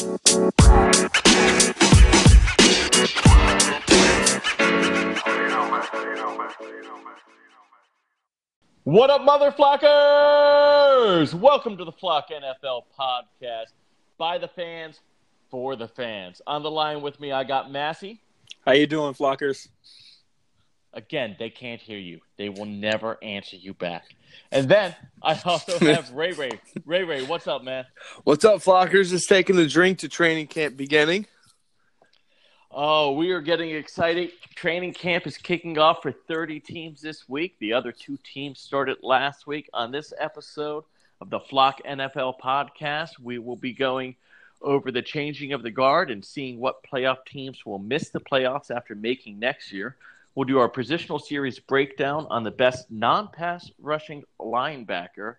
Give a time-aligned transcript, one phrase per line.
[0.00, 0.30] What
[9.10, 11.34] up, mother flockers?
[11.34, 13.72] Welcome to the Flock NFL podcast
[14.16, 15.00] by the fans
[15.50, 16.40] for the fans.
[16.46, 18.22] On the line with me, I got Massey.
[18.64, 19.68] How you doing, flockers?
[20.92, 22.20] Again, they can't hear you.
[22.36, 24.04] They will never answer you back.
[24.50, 26.50] And then I also have Ray Ray.
[26.84, 27.84] Ray Ray, what's up, man?
[28.24, 29.10] What's up, Flockers?
[29.10, 31.26] Just taking the drink to training camp beginning.
[32.72, 34.30] Oh, we are getting excited.
[34.54, 37.56] Training camp is kicking off for 30 teams this week.
[37.58, 39.68] The other two teams started last week.
[39.72, 40.84] On this episode
[41.20, 44.16] of the Flock NFL podcast, we will be going
[44.62, 48.70] over the changing of the guard and seeing what playoff teams will miss the playoffs
[48.70, 49.96] after making next year.
[50.34, 55.36] We'll do our positional series breakdown on the best non pass rushing linebacker.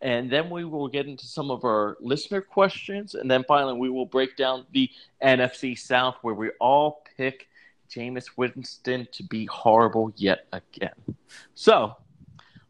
[0.00, 3.14] And then we will get into some of our listener questions.
[3.14, 4.90] And then finally, we will break down the
[5.22, 7.48] NFC South, where we all pick
[7.88, 11.16] Jameis Winston to be horrible yet again.
[11.54, 11.94] So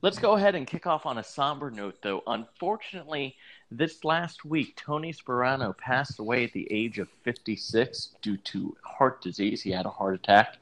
[0.03, 2.23] let's go ahead and kick off on a somber note, though.
[2.27, 3.37] Unfortunately,
[3.77, 9.23] this last week, Tony Sparano passed away at the age of 56 due to heart
[9.23, 9.63] disease.
[9.63, 10.57] He had a heart attack,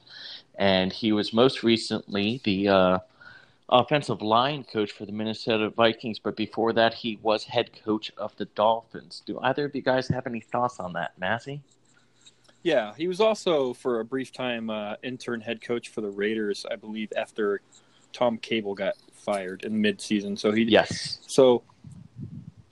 [0.55, 2.99] and he was most recently the uh,
[3.69, 6.19] offensive line coach for the Minnesota Vikings.
[6.19, 9.23] But before that, he was head coach of the Dolphins.
[9.25, 11.61] Do either of you guys have any thoughts on that, Massey?
[12.63, 16.65] Yeah, he was also for a brief time uh, intern head coach for the Raiders,
[16.69, 17.61] I believe, after
[18.13, 20.37] Tom Cable got fired in mid-season.
[20.37, 21.19] So he Yes.
[21.27, 21.63] So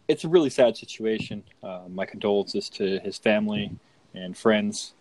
[0.10, 1.44] it's a really sad situation.
[1.64, 3.72] Uh, my condolences to his family
[4.16, 4.94] and friends.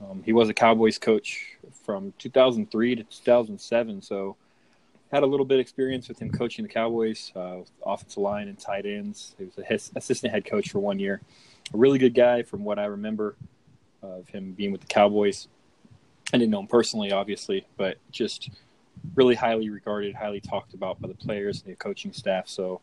[0.00, 4.36] Um, he was a Cowboys coach from 2003 to 2007, so
[5.12, 8.58] had a little bit of experience with him coaching the Cowboys, uh, offensive line and
[8.58, 9.34] tight ends.
[9.36, 11.20] He was a his, assistant head coach for one year.
[11.74, 13.36] A really good guy, from what I remember
[14.02, 15.48] of him being with the Cowboys.
[16.32, 18.48] I didn't know him personally, obviously, but just
[19.14, 22.48] really highly regarded, highly talked about by the players and the coaching staff.
[22.48, 22.80] So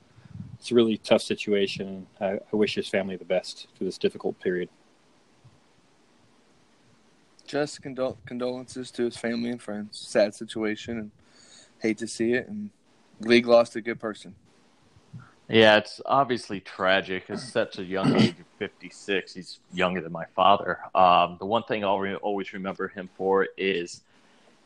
[0.59, 2.07] it's a really tough situation.
[2.19, 4.69] I, I wish his family the best through this difficult period.
[7.45, 9.97] Just condol- condolences to his family and friends.
[9.97, 11.11] Sad situation, and
[11.79, 12.47] hate to see it.
[12.47, 12.71] And
[13.19, 14.35] league lost a good person.
[15.47, 17.29] Yeah, it's obviously tragic.
[17.29, 20.79] At such a young age of 56, he's younger than my father.
[20.95, 24.01] Um, the one thing I'll re- always remember him for is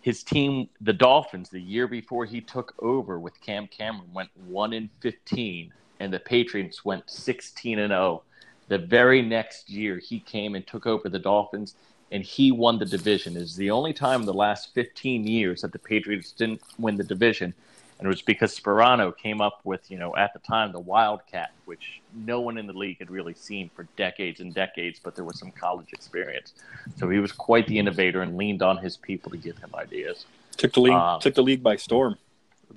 [0.02, 4.74] his team, the Dolphins, the year before he took over with Cam Cameron, went 1
[4.74, 8.24] in 15, and the Patriots went 16 and 0.
[8.70, 11.76] The very next year, he came and took over the Dolphins,
[12.12, 13.36] and he won the division.
[13.36, 17.04] Is the only time in the last 15 years that the Patriots didn't win the
[17.04, 17.54] division
[18.00, 21.52] and it was because Sparano came up with, you know, at the time the Wildcat,
[21.66, 25.26] which no one in the league had really seen for decades and decades, but there
[25.26, 26.54] was some college experience.
[26.96, 30.26] So he was quite the innovator and leaned on his people to give him ideas.
[30.56, 32.16] Took the league Um, took the league by storm.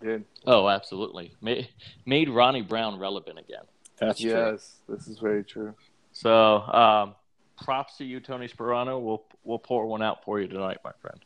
[0.00, 1.32] Did Oh, absolutely.
[1.40, 1.68] Made,
[2.04, 3.62] made Ronnie Brown relevant again.
[3.98, 4.30] That's true.
[4.30, 5.74] yes, this is very true.
[6.12, 7.14] So um,
[7.62, 9.00] props to you, Tony Sparano.
[9.00, 11.20] We'll we'll pour one out for you tonight, my friend.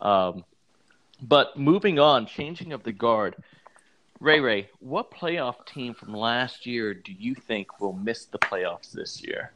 [0.00, 0.44] Um,
[1.22, 3.36] but moving on, changing of the guard.
[4.20, 8.92] Ray Ray, what playoff team from last year do you think will miss the playoffs
[8.92, 9.52] this year?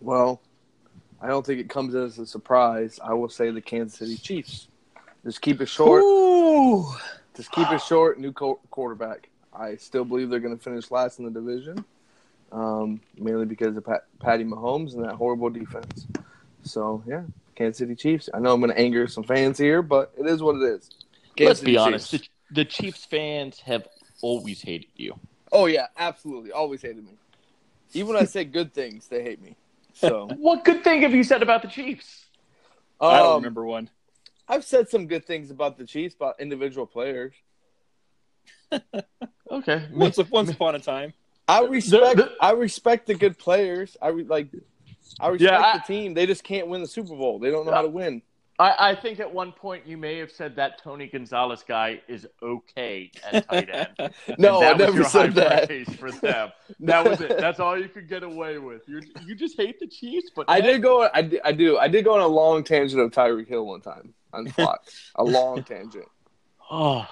[0.00, 0.40] Well,
[1.20, 3.00] I don't think it comes as a surprise.
[3.02, 4.68] I will say the Kansas City Chiefs.
[5.24, 6.02] Just keep it short.
[6.02, 6.86] Ooh.
[7.34, 8.20] Just keep it short.
[8.20, 9.28] New co- quarterback.
[9.52, 11.84] I still believe they're going to finish last in the division,
[12.52, 16.06] um, mainly because of Pat- Patty Mahomes and that horrible defense.
[16.62, 17.22] So yeah,
[17.54, 18.28] Kansas City Chiefs.
[18.32, 20.90] I know I'm going to anger some fans here, but it is what it is.
[21.36, 22.10] Kansas Let's City be honest.
[22.10, 22.28] Chiefs.
[22.50, 23.86] The, the Chiefs fans have
[24.22, 25.18] always hated you.
[25.52, 26.52] Oh yeah, absolutely.
[26.52, 27.16] Always hated me.
[27.92, 29.56] Even when I say good things, they hate me.
[29.94, 32.26] So What good thing have you said about the Chiefs?
[33.00, 33.90] I don't um, remember one.
[34.48, 37.34] I've said some good things about the Chiefs, about individual players.
[39.50, 39.86] Okay.
[39.92, 41.12] Once, once upon a time.
[41.46, 42.16] I respect.
[42.16, 43.96] the- I respect the good players.
[44.00, 44.48] I re, like.
[45.20, 46.14] I respect Yeah, I- the team.
[46.14, 47.38] They just can't win the Super Bowl.
[47.38, 48.22] They don't know how to win.
[48.56, 52.24] I, I think at one point you may have said that Tony Gonzalez guy is
[52.40, 53.88] okay at tight end.
[54.38, 55.66] No, I And that was never your said high that.
[55.66, 56.52] praise for them.
[56.78, 57.36] That was it.
[57.36, 58.82] That's all you could get away with.
[58.88, 61.02] You you just hate the Chiefs, but I did go.
[61.02, 61.78] I, I do.
[61.78, 65.10] I did go on a long tangent of Tyreek Hill one time on Fox.
[65.16, 66.06] a long tangent.
[66.70, 67.08] Oh,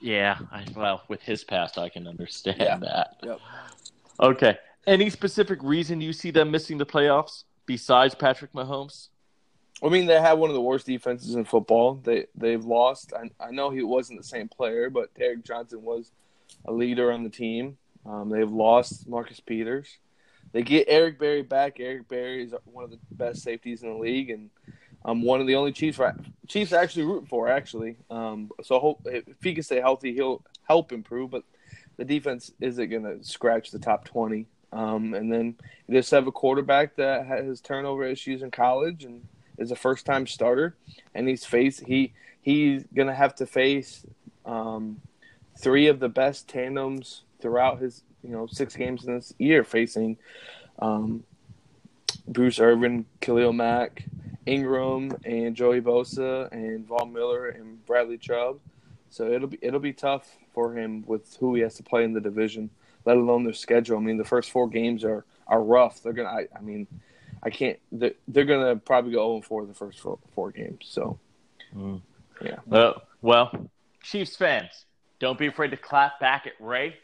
[0.00, 0.36] yeah.
[0.52, 2.76] I, well, with his past, I can understand Yeah.
[2.76, 3.16] that.
[3.22, 3.38] Yep.
[4.20, 4.58] Okay.
[4.86, 9.08] Any specific reason you see them missing the playoffs besides Patrick Mahomes?
[9.82, 11.94] I mean, they have one of the worst defenses in football.
[11.94, 13.12] They they've lost.
[13.12, 16.12] I, I know he wasn't the same player, but Derrick Johnson was
[16.64, 17.76] a leader on the team.
[18.06, 19.98] Um, they've lost Marcus Peters.
[20.52, 21.80] they get Eric Berry back.
[21.80, 24.50] Eric Berry is one of the best safeties in the league, and
[25.04, 25.98] I'm one of the only Chiefs
[26.46, 27.48] Chiefs actually rooting for.
[27.48, 31.30] Actually, um, so hope if he can stay healthy, he'll help improve.
[31.30, 31.44] But
[31.96, 34.46] the defense isn't going to scratch the top twenty.
[34.74, 35.54] Um, and then
[35.86, 39.22] you just have a quarterback that has turnover issues in college and
[39.56, 40.74] is a first time starter,
[41.14, 42.12] and he's face he
[42.42, 44.04] he's to have to face
[44.44, 45.00] um,
[45.56, 50.16] three of the best tandems throughout his you know six games in this year, facing
[50.80, 51.22] um,
[52.26, 54.04] Bruce Irvin, Khalil Mack,
[54.44, 58.58] Ingram, and Joey Bosa, and Von Miller and Bradley Chubb.
[59.08, 62.12] So it'll be it'll be tough for him with who he has to play in
[62.12, 62.70] the division
[63.04, 63.96] let alone their schedule.
[63.96, 66.02] I mean, the first four games are are rough.
[66.02, 66.28] They're gonna.
[66.28, 66.86] I, I mean,
[67.42, 67.78] I can't.
[67.92, 70.86] They're, they're gonna probably go 0 4 the first four, four games.
[70.88, 71.18] So,
[71.76, 72.00] mm.
[72.42, 72.56] yeah.
[72.70, 73.68] Uh, well,
[74.02, 74.86] Chiefs fans,
[75.18, 76.96] don't be afraid to clap back at Ray.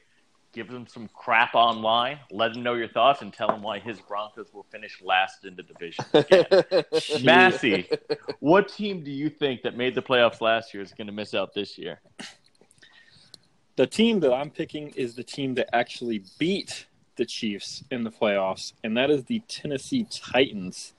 [0.53, 2.19] Give them some crap online.
[2.33, 5.55] Let him know your thoughts and tell him why his Broncos will finish last in
[5.55, 6.05] the division.
[7.25, 7.89] Massey,
[8.41, 11.35] what team do you think that made the playoffs last year is going to miss
[11.35, 12.01] out this year?
[13.81, 16.85] The team that I'm picking is the team that actually beat
[17.17, 20.93] the Chiefs in the playoffs, and that is the Tennessee Titans.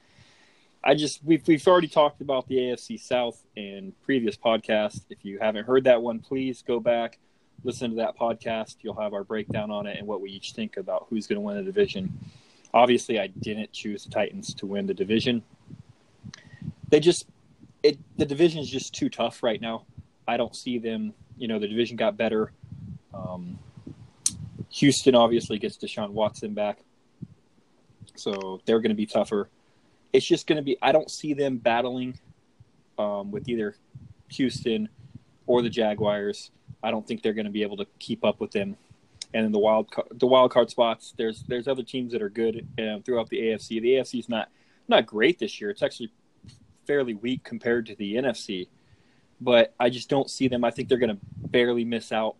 [0.83, 5.01] I just we've we've already talked about the AFC South in previous podcasts.
[5.11, 7.19] If you haven't heard that one, please go back,
[7.63, 8.77] listen to that podcast.
[8.81, 11.41] You'll have our breakdown on it and what we each think about who's going to
[11.41, 12.11] win the division.
[12.73, 15.43] Obviously, I didn't choose the Titans to win the division.
[16.89, 17.27] They just
[17.83, 19.85] it the division is just too tough right now.
[20.27, 21.13] I don't see them.
[21.37, 22.51] You know, the division got better
[23.13, 23.59] um,
[24.71, 26.79] Houston obviously gets Deshaun Watson back,
[28.15, 29.49] so they're going to be tougher.
[30.13, 30.77] It's just going to be.
[30.81, 32.19] I don't see them battling
[32.97, 33.75] um, with either
[34.29, 34.89] Houston
[35.47, 36.51] or the Jaguars.
[36.83, 38.77] I don't think they're going to be able to keep up with them.
[39.33, 43.01] And the wild the wild card spots, there's there's other teams that are good um,
[43.03, 43.81] throughout the AFC.
[43.81, 44.49] The AFC is not
[44.87, 45.69] not great this year.
[45.69, 46.11] It's actually
[46.85, 48.67] fairly weak compared to the NFC.
[49.39, 50.63] But I just don't see them.
[50.63, 52.35] I think they're going to barely miss out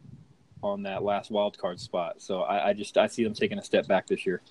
[0.63, 2.21] on that last wild card spot.
[2.21, 4.41] So I, I just I see them taking a step back this year.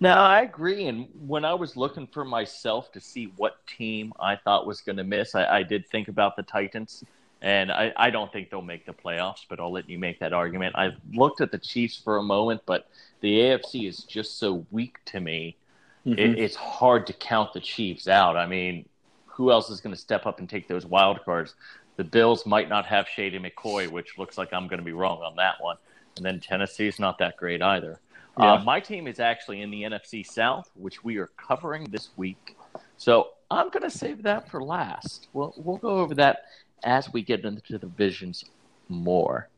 [0.00, 4.36] Now I agree, and when I was looking for myself to see what team I
[4.36, 7.04] thought was going to miss, I, I, did think about the Titans,
[7.42, 9.46] and I, I, don't think they'll make the playoffs.
[9.48, 10.74] But I'll let you make that argument.
[10.76, 12.88] I looked at the Chiefs for a moment, but
[13.20, 15.56] the AFC is just so weak to me.
[16.04, 16.18] Mm-hmm.
[16.18, 18.36] It, it's hard to count the Chiefs out.
[18.36, 18.86] I mean,
[19.26, 21.54] who else is going to step up and take those wild cards?
[21.96, 25.22] The Bills might not have Shady McCoy, which looks like I'm going to be wrong
[25.22, 25.76] on that one.
[26.16, 28.00] And then Tennessee's not that great either.
[28.38, 28.54] Yeah.
[28.54, 32.56] Uh, my team is actually in the NFC South, which we are covering this week.
[32.96, 35.28] So I'm going to save that for last.
[35.32, 36.44] We'll, we'll go over that
[36.82, 38.44] as we get into the divisions
[38.88, 39.48] more.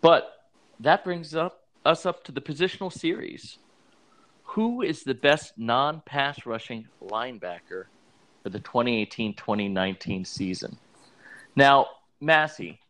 [0.00, 0.48] But
[0.80, 3.58] that brings up us up to the positional series.
[4.44, 7.84] Who is the best non pass rushing linebacker
[8.42, 10.78] for the 2018 2019 season?
[11.56, 11.86] Now,
[12.20, 12.80] Massey,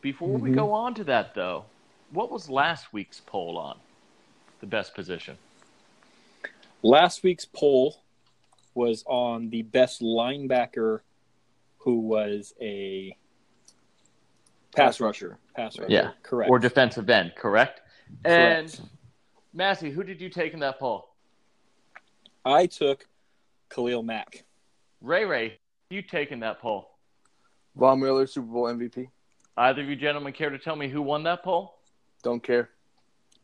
[0.00, 0.48] before mm-hmm.
[0.48, 1.64] we go on to that, though,
[2.12, 3.78] what was last week's poll on
[4.60, 5.36] the best position?
[6.82, 8.02] Last week's poll
[8.74, 11.00] was on the best linebacker
[11.78, 13.16] who was a
[14.74, 15.38] pass rusher.
[15.54, 15.90] Pass rusher.
[15.90, 16.10] Yeah.
[16.22, 16.50] Correct.
[16.50, 17.80] Or defensive end, correct?
[18.22, 18.24] correct.
[18.24, 18.80] And
[19.52, 21.08] Massey, who did you take in that poll?
[22.44, 23.06] I took
[23.70, 24.44] Khalil Mack.
[25.00, 25.58] Ray Ray,
[25.90, 26.89] you taken that poll?
[27.76, 29.08] Von Miller, Super Bowl MVP.
[29.56, 31.74] Either of you gentlemen care to tell me who won that poll?
[32.22, 32.70] Don't care.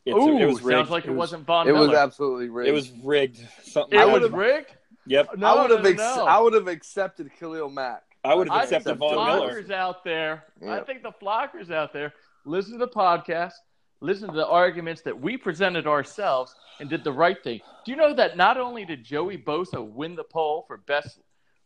[0.04, 0.78] It's, Ooh, it was rigged.
[0.78, 1.76] sounds like it, it was, not Von Miller.
[1.76, 1.88] It Miller.
[1.90, 2.68] was absolutely rigged.
[2.68, 3.40] It was rigged.
[3.64, 3.99] Something.
[3.99, 4.73] It was rigged.
[5.06, 5.37] Yep.
[5.37, 5.83] No, I would have.
[5.83, 8.02] No, ex- I would have accepted Khalil Mack.
[8.25, 9.62] I would have accepted Von Miller.
[9.62, 10.45] Flockers out there.
[10.61, 10.76] Yeah.
[10.76, 12.12] I think the flockers out there
[12.45, 13.52] listen to the podcast,
[14.00, 17.61] listen to the arguments that we presented ourselves, and did the right thing.
[17.85, 21.21] Do you know that not only did Joey Bosa win the poll for best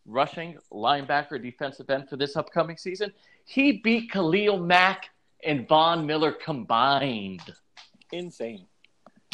[0.07, 3.13] rushing linebacker defensive end for this upcoming season.
[3.45, 5.11] He beat Khalil Mack
[5.45, 7.43] and Von Miller combined.
[8.13, 8.67] Insane.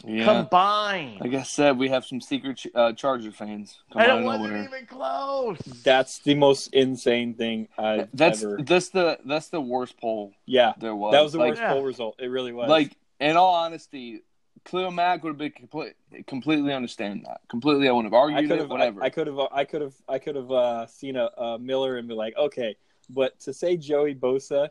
[0.04, 0.24] Yeah.
[0.24, 1.20] Combined.
[1.20, 3.78] Like I said, we have some secret uh, Charger fans.
[3.94, 4.64] and it wasn't nowhere.
[4.64, 5.58] even close.
[5.84, 8.58] That's the most insane thing I've that's, ever.
[8.62, 10.32] That's the that's the worst poll.
[10.44, 11.12] Yeah, there was.
[11.12, 11.72] That was the like, worst yeah.
[11.72, 12.16] poll result.
[12.18, 12.68] It really was.
[12.68, 14.22] Like in all honesty,
[14.66, 15.94] Khalil Mack would have been complete,
[16.26, 17.40] completely understand that.
[17.48, 18.68] Completely, I wouldn't have argued it.
[18.68, 19.02] Whatever.
[19.02, 19.38] I could have.
[19.52, 19.94] I could have.
[20.08, 22.76] I could have uh, seen a, a, Miller and be like, okay,
[23.08, 24.68] but to say Joey Bosa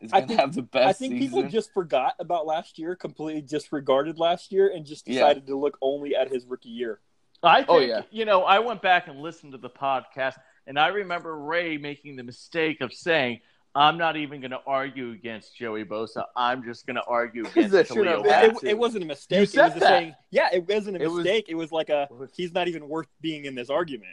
[0.00, 0.88] is going to have the best.
[0.88, 1.26] I think season.
[1.26, 5.50] people just forgot about last year, completely disregarded last year, and just decided yeah.
[5.50, 7.00] to look only at his rookie year.
[7.42, 8.02] I think, oh, yeah.
[8.10, 10.36] you know, I went back and listened to the podcast,
[10.66, 13.40] and I remember Ray making the mistake of saying,
[13.76, 16.24] I'm not even going to argue against Joey Bosa.
[16.36, 19.36] I'm just going to argue against That Khalil It, it, it wasn't a mistake.
[19.38, 19.88] You it said was just that.
[19.88, 21.46] saying, yeah, it wasn't a It was- mistake.
[21.48, 24.12] it was like a he's not even worth being in this argument.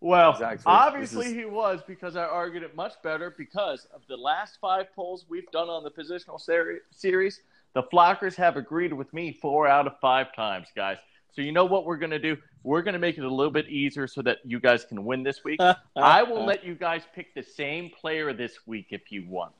[0.00, 0.62] Well, Exactly.
[0.66, 4.86] obviously is- he was because I argued it much better because of the last five
[4.94, 7.40] polls we've done on the positional seri- series.
[7.74, 10.96] The Flockers have agreed with me four out of five times, guys.
[11.32, 12.36] So you know what we're going to do?
[12.62, 15.22] We're going to make it a little bit easier so that you guys can win
[15.22, 15.60] this week.
[15.96, 19.54] I will let you guys pick the same player this week if you want.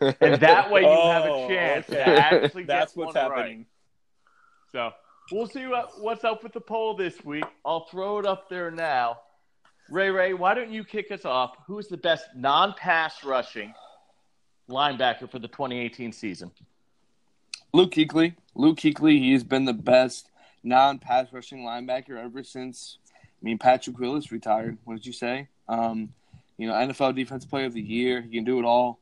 [0.00, 2.16] And that way you have a Oh, chance to okay.
[2.16, 3.38] actually get That's what's one right.
[3.38, 3.66] happening.
[4.70, 4.92] So
[5.32, 7.44] we'll see what, what's up with the poll this week.
[7.64, 9.18] I'll throw it up there now.
[9.88, 11.56] Ray Ray, why don't you kick us off?
[11.66, 13.72] Who's the best non pass rushing
[14.68, 16.50] linebacker for the 2018 season?
[17.72, 18.34] Luke Kuechly.
[18.54, 20.30] Luke Kuechly, he's been the best
[20.66, 22.98] non-pass rushing linebacker ever since.
[23.08, 24.78] I mean, Patrick Willis retired.
[24.84, 25.48] What did you say?
[25.68, 26.10] Um,
[26.58, 28.20] you know, NFL Defensive Player of the Year.
[28.20, 28.98] He can do it all.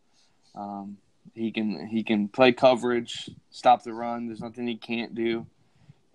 [0.55, 0.99] Um,
[1.35, 4.27] he can he can play coverage, stop the run.
[4.27, 5.47] There's nothing he can't do,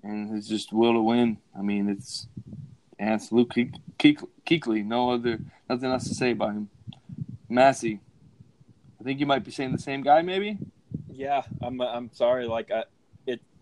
[0.04, 1.38] and it's just will to win.
[1.58, 2.28] I mean, it's
[2.98, 4.86] and it's Luke Kuech- Kuechly.
[4.86, 5.40] No other
[5.70, 6.70] nothing else to say about him.
[7.50, 8.00] Massey.
[9.00, 10.58] I think you might be saying the same guy, maybe.
[11.12, 11.82] Yeah, I'm.
[11.82, 12.48] I'm sorry.
[12.48, 12.84] Like, I.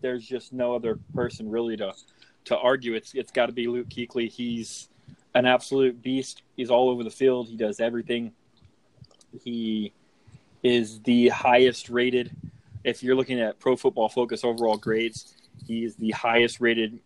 [0.00, 1.94] There's just no other person really to
[2.46, 2.94] to argue.
[2.94, 4.30] It's it's got to be Luke Kuechly.
[4.30, 4.88] He's
[5.34, 6.42] an absolute beast.
[6.56, 7.48] He's all over the field.
[7.48, 8.32] He does everything.
[9.44, 9.92] He
[10.62, 12.34] is the highest rated.
[12.84, 15.34] If you're looking at Pro Football Focus overall grades,
[15.66, 16.98] he is the highest rated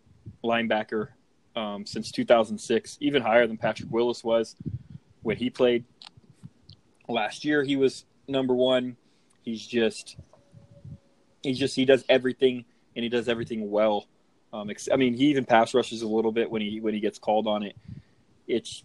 [0.43, 1.09] linebacker
[1.55, 4.55] um, since 2006, even higher than Patrick Willis was
[5.21, 5.85] when he played
[7.07, 7.63] last year.
[7.63, 8.97] He was number one.
[9.43, 10.17] He's just,
[11.41, 14.07] he's just, he does everything and he does everything well.
[14.51, 17.17] Um, I mean, he even pass rushes a little bit when he when he gets
[17.17, 17.75] called on it.
[18.47, 18.83] It's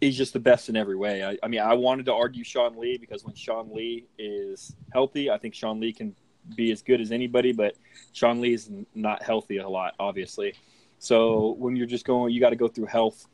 [0.00, 1.24] he's just the best in every way.
[1.24, 5.30] I, I mean, I wanted to argue Sean Lee because when Sean Lee is healthy,
[5.30, 6.14] I think Sean Lee can
[6.56, 7.52] be as good as anybody.
[7.52, 7.76] But
[8.12, 10.54] Sean Lee is not healthy a lot, obviously.
[10.98, 13.26] So when you're just going, you got to go through health.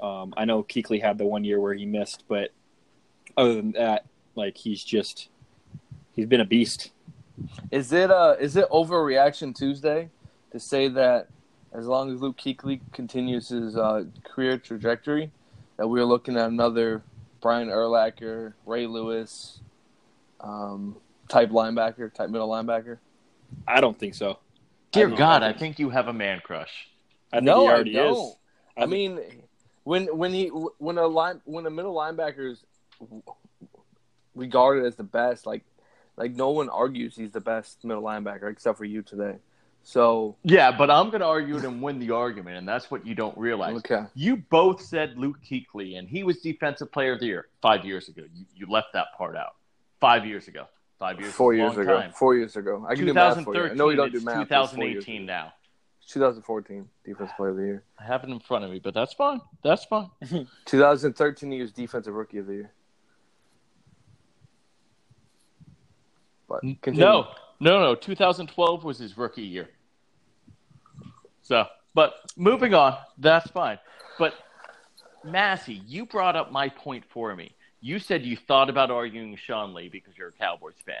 [0.00, 2.50] Um, I know Kuechly had the one year where he missed, but
[3.36, 5.28] other than that, like he's just
[6.12, 6.92] he's been a beast.
[7.70, 10.10] Is it uh is it overreaction Tuesday
[10.52, 11.28] to say that
[11.72, 15.30] as long as Luke Kuechly continues his uh, career trajectory,
[15.76, 17.02] that we're looking at another
[17.42, 19.60] Brian Urlacher, Ray Lewis,
[20.40, 20.96] um,
[21.28, 22.98] type linebacker, type middle linebacker?
[23.66, 24.38] I don't think so.
[24.92, 26.88] Dear I- God, I I think- think you have a man crush.
[27.32, 28.34] I think no, he already I don't.
[28.78, 29.20] I mean,
[29.84, 32.64] when when he when a line when a middle linebacker is
[34.34, 35.64] regarded as the best, like
[36.18, 39.36] like no one argues he's the best middle linebacker except for you today.
[39.82, 43.06] So Yeah, but I'm going to argue it and win the argument, and that's what
[43.06, 43.76] you don't realize.
[43.78, 47.84] okay, You both said Luke Kuechly, and he was Defensive Player of the Year five
[47.84, 48.22] years ago.
[48.34, 49.54] You, you left that part out.
[50.00, 50.66] Five years ago.
[50.98, 51.32] Five years.
[51.32, 52.00] four years ago.
[52.00, 52.12] time.
[52.12, 52.84] Four years ago.
[52.88, 53.60] I can do math for you.
[53.64, 53.76] I 2013.
[53.78, 54.48] know you don't do math.
[54.48, 55.52] but it's four years 2018 now.
[56.08, 57.84] 2014 defensive player of the year.
[58.00, 59.40] I have it in front of me, but that's fine.
[59.62, 60.10] That's fine.
[60.64, 62.72] 2013 he was defensive rookie of the year.
[66.48, 67.00] But continue.
[67.00, 67.28] No,
[67.60, 67.94] no, no.
[67.94, 69.68] 2012 was his rookie year.
[71.42, 73.78] So, but moving on, that's fine.
[74.18, 74.34] But
[75.24, 77.52] Massey, you brought up my point for me.
[77.80, 80.96] You said you thought about arguing Sean Lee because you're a Cowboys fan.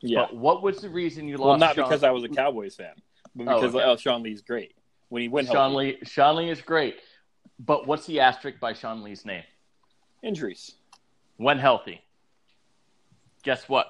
[0.00, 0.20] yeah.
[0.22, 1.46] But what was the reason you lost?
[1.48, 2.94] Well, not Sean- because I was a Cowboys fan,
[3.34, 3.84] but Oh, because okay.
[3.84, 4.74] oh, Sean Lee's great
[5.10, 5.76] when he went Sean healthy.
[5.76, 5.98] Lee.
[6.04, 6.96] Sean Lee is great,
[7.58, 9.44] but what's the asterisk by Sean Lee's name?
[10.22, 10.72] Injuries.
[11.36, 12.00] When healthy.
[13.42, 13.88] Guess what?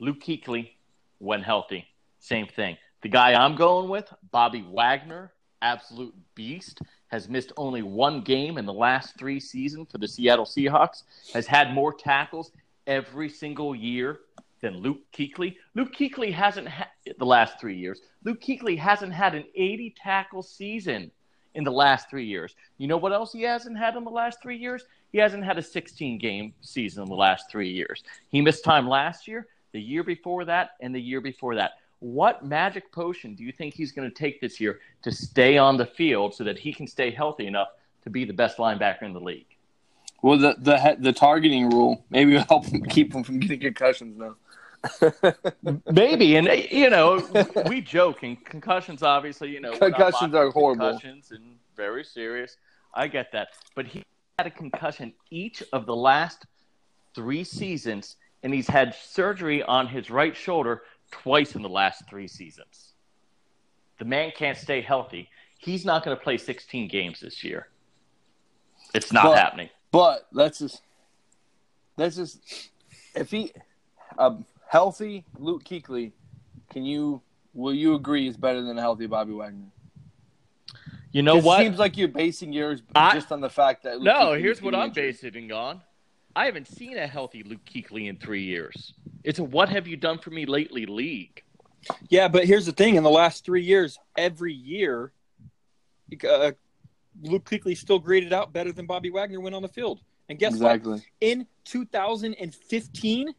[0.00, 0.70] Luke Kuechly,
[1.18, 1.84] when healthy,
[2.20, 2.76] same thing.
[3.02, 8.66] The guy I'm going with, Bobby Wagner, absolute beast, has missed only one game in
[8.66, 11.02] the last three seasons for the Seattle Seahawks,
[11.32, 12.52] has had more tackles
[12.86, 14.20] every single year
[14.60, 15.56] than Luke Kuechly.
[15.74, 16.88] Luke Kuechly hasn't had
[17.18, 18.00] the last three years.
[18.24, 21.10] Luke Kuechly hasn't had an 80 tackle season
[21.54, 22.54] in the last three years.
[22.76, 24.84] You know what else he hasn't had in the last three years?
[25.12, 28.02] He hasn't had a 16 game season in the last three years.
[28.28, 31.72] He missed time last year, the year before that, and the year before that.
[32.00, 35.76] What magic potion do you think he's going to take this year to stay on
[35.76, 37.68] the field so that he can stay healthy enough
[38.04, 39.46] to be the best linebacker in the league?
[40.22, 44.16] Well, the the the targeting rule maybe will help him keep him from getting concussions
[44.18, 44.36] now.
[45.90, 47.26] Maybe, and uh, you know,
[47.66, 50.90] we joke, and concussions obviously, you know, Concussions are horrible.
[50.90, 52.56] Concussions and very serious.
[52.94, 54.04] I get that, but he
[54.38, 56.46] had a concussion each of the last
[57.14, 62.28] three seasons, and he's had surgery on his right shoulder twice in the last three
[62.28, 62.92] seasons.
[63.98, 65.28] The man can't stay healthy.
[65.58, 67.68] He's not going to play 16 games this year.
[68.94, 69.68] It's not But- happening.
[69.90, 70.82] But let's just
[71.96, 72.70] let's just
[73.14, 73.52] if he
[74.18, 74.36] a
[74.68, 76.12] healthy Luke Kuechly,
[76.70, 77.22] can you
[77.54, 79.64] will you agree is better than a healthy Bobby Wagner?
[81.10, 81.60] You know what?
[81.62, 84.40] It seems like you're basing yours I- just on the fact that Luke no, Kuechly
[84.40, 84.94] here's what I'm injured.
[84.94, 85.80] basing it on.
[86.38, 88.94] I haven't seen a healthy Luke Kuechly in three years.
[89.24, 91.42] It's a what have you done for me lately league.
[92.10, 95.10] Yeah, but here's the thing: in the last three years, every year,
[96.30, 96.52] uh,
[97.22, 99.98] Luke Kuechly still graded out better than Bobby Wagner went on the field.
[100.28, 100.80] And guess what?
[101.20, 103.34] In 2015,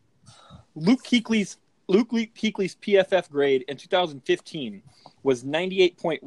[0.75, 4.83] Luke Kuechly's Luke Kuechly's PFF grade in 2015
[5.23, 6.19] was 98.1.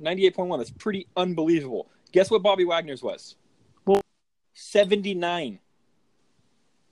[0.00, 0.58] 98.1.
[0.58, 1.88] That's pretty unbelievable.
[2.10, 3.36] Guess what Bobby Wagner's was?
[3.86, 4.02] Well-
[4.54, 5.60] 79.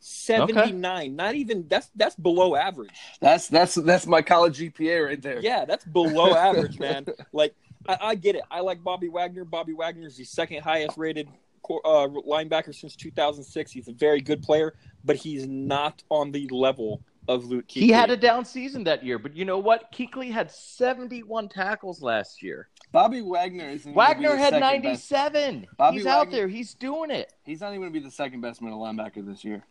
[0.07, 1.17] 79.
[1.17, 2.91] Not even that's that's below average.
[3.21, 5.41] That's that's that's my college GPA right there.
[5.41, 7.07] Yeah, that's below average, man.
[7.33, 7.55] Like
[7.89, 8.43] I, I get it.
[8.51, 9.45] I like Bobby Wagner.
[9.45, 11.29] Bobby Wagner is the second highest rated
[11.63, 13.73] co- uh, linebacker since 2006.
[13.73, 17.81] He's a very good player, but he's not on the level of Luke Kuechly.
[17.81, 19.93] He had a down season that year, but you know what?
[19.93, 22.69] Kuechly had 71 tackles last year.
[22.93, 23.93] Bobby Wagner isn't.
[23.93, 25.67] Wagner had second best- 97.
[25.77, 26.47] Bobby He's out there.
[26.47, 27.33] He's doing it.
[27.45, 29.65] He's not even going to be the second best middle linebacker this year.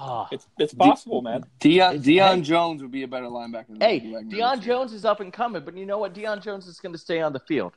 [0.00, 0.26] Oh.
[0.30, 1.44] It's it's possible, man.
[1.60, 2.40] Deion, It's- Deion hey.
[2.42, 4.60] Jones would be a better linebacker than Hey, Bobby Deion.
[4.60, 6.14] Jones is up and coming, but you know what?
[6.14, 7.72] Deion Jones is going to stay on the field.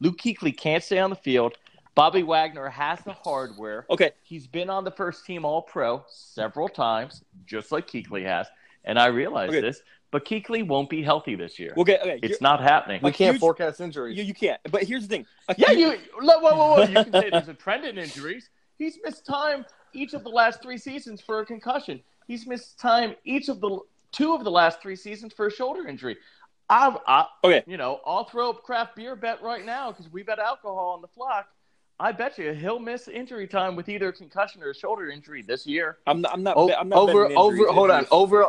[0.00, 1.54] Luke Kuechly can't stay on the field.
[1.94, 3.86] Bobby Wagner has the hardware.
[3.90, 8.46] Okay, He's been on the first team All Pro several times, just like Kuechly has,
[8.84, 9.60] and I realize Okay.
[9.60, 9.80] this.
[10.10, 11.72] But Kuechly won't be healthy this year.
[11.76, 12.18] okay, okay.
[12.22, 13.00] it's you- not happening.
[13.02, 14.16] We can't huge- forecast injuries.
[14.16, 14.60] you, you can't.
[14.70, 15.26] But here's the thing.
[15.48, 16.20] A Yeah, huge- you.
[16.20, 16.82] Whoa, whoa, whoa!
[16.82, 18.48] You can say there's a trend in injuries.
[18.78, 19.64] He's missed time
[19.94, 22.00] each of the last three seasons for a concussion.
[22.26, 23.78] He's missed time each of the
[24.12, 26.16] two of the last three seasons for a shoulder injury.
[26.68, 27.62] I, I Okay.
[27.66, 31.02] you know, I'll throw up craft beer bet right now because we bet alcohol on
[31.02, 31.48] the flock.
[32.00, 35.42] I bet you he'll miss injury time with either a concussion or a shoulder injury
[35.42, 35.98] this year.
[36.06, 36.32] I'm not.
[36.32, 36.56] I'm not.
[36.56, 37.72] O- bet- I'm not over, over.
[37.72, 38.06] Hold on.
[38.10, 38.46] Over.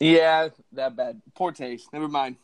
[0.00, 1.20] Yeah, that bad.
[1.34, 1.92] Poor taste.
[1.92, 2.36] Never mind.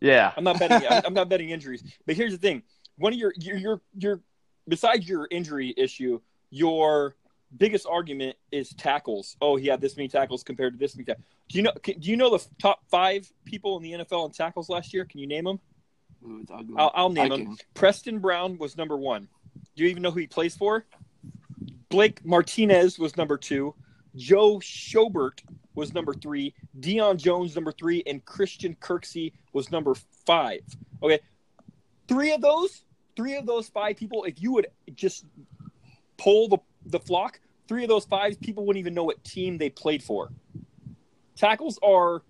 [0.00, 0.86] Yeah, I'm not betting.
[0.88, 1.82] I'm, I'm not betting injuries.
[2.06, 2.62] But here's the thing:
[2.96, 4.20] one of your your your, your
[4.68, 7.14] besides your injury issue, your
[7.56, 9.36] biggest argument is tackles.
[9.40, 11.04] Oh, he had this many tackles compared to this many.
[11.04, 11.14] Ta-
[11.48, 11.72] do you know?
[11.82, 15.04] can- Do you know the top five people in the NFL in tackles last year?
[15.04, 15.60] Can you name them?
[16.24, 16.44] Ooh.
[16.76, 17.46] I'll, I'll name I them.
[17.46, 17.56] can.
[17.74, 19.28] Preston Brown was number one.
[19.76, 20.86] Do you even know who he plays for?
[21.88, 23.74] Blake Martinez was number two.
[24.16, 25.40] Joe Schobert
[25.74, 26.54] was number three.
[26.80, 29.94] Deion Jones number three, and Christian Kirksey was number
[30.26, 30.62] five.
[31.02, 31.20] Okay,
[32.08, 32.82] three of those,
[33.14, 34.24] three of those five people.
[34.24, 35.26] If you would just
[36.16, 39.70] pull the the flock, three of those five people wouldn't even know what team they
[39.70, 40.30] played for.
[41.36, 42.22] Tackles are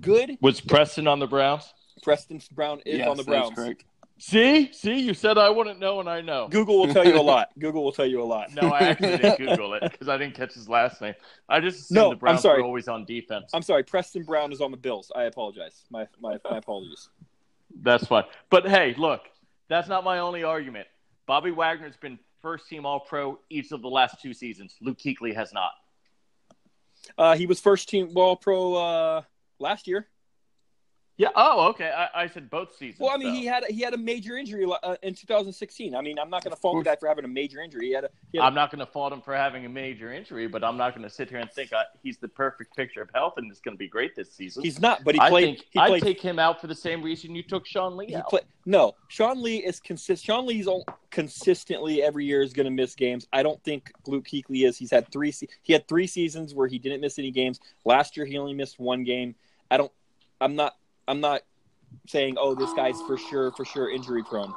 [0.00, 0.38] good.
[0.40, 1.72] was Preston on the Browns?
[2.02, 3.54] Preston Brown is Yes, on the Browns.
[3.54, 3.84] correct.
[4.18, 6.48] See, see, you said I wouldn't know, and I know.
[6.48, 7.48] Google will tell you a lot.
[7.58, 8.54] Google will tell you a lot.
[8.54, 11.14] No, I actually didn't Google it because I didn't catch his last name.
[11.48, 12.60] I just assumed No, the I'm Browns sorry.
[12.62, 13.50] were always on defense.
[13.52, 15.10] I'm sorry, Preston Brown is on the Bills.
[15.14, 15.82] I apologize.
[15.90, 17.08] My my, my apologies.
[17.82, 18.24] That's fine.
[18.50, 19.22] But hey, look,
[19.68, 20.86] that's not my only argument.
[21.26, 24.76] Bobby Wagner's been first team All Pro each of the last two seasons.
[24.82, 25.72] Luke Kuechly has not.
[27.16, 29.22] Uh, he was first team All Pro uh,
[29.58, 30.06] last year.
[31.16, 31.28] Yeah.
[31.36, 31.92] Oh, okay.
[31.96, 32.98] I, I said both seasons.
[32.98, 33.38] Well, I mean, though.
[33.38, 35.94] he had he had a major injury uh, in 2016.
[35.94, 37.86] I mean, I'm not going to fault the guy for having a major injury.
[37.86, 39.68] He had a, he had a I'm not going to fault him for having a
[39.68, 42.74] major injury, but I'm not going to sit here and think I, he's the perfect
[42.74, 44.64] picture of health and is going to be great this season.
[44.64, 45.44] he's not, but he I played.
[45.58, 48.16] think he I'd take him out for the same reason you took Sean Lee he
[48.16, 48.28] out.
[48.28, 50.26] play, no, Sean Lee is consistent.
[50.26, 53.24] Sean Lee's all, consistently every year is going to miss games.
[53.32, 54.76] I don't think Luke Kuechly is.
[54.76, 55.32] He's had three.
[55.62, 57.60] He had three seasons where he didn't miss any games.
[57.84, 59.36] Last year he only missed one game.
[59.70, 59.92] I don't.
[60.40, 60.74] I'm not.
[61.06, 61.42] I'm not
[62.08, 64.52] saying oh this guy's for sure for sure injury prone.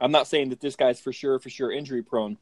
[0.00, 2.38] I'm not saying that this guy's for sure for sure injury prone.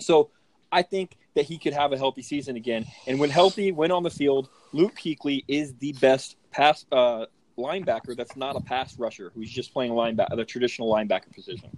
[0.00, 0.30] So
[0.72, 2.86] I think that he could have a healthy season again.
[3.06, 7.26] And when healthy, when on the field, Luke Kuechly is the best pass uh,
[7.58, 11.68] linebacker that's not a pass rusher who's just playing linebacker, the traditional linebacker position.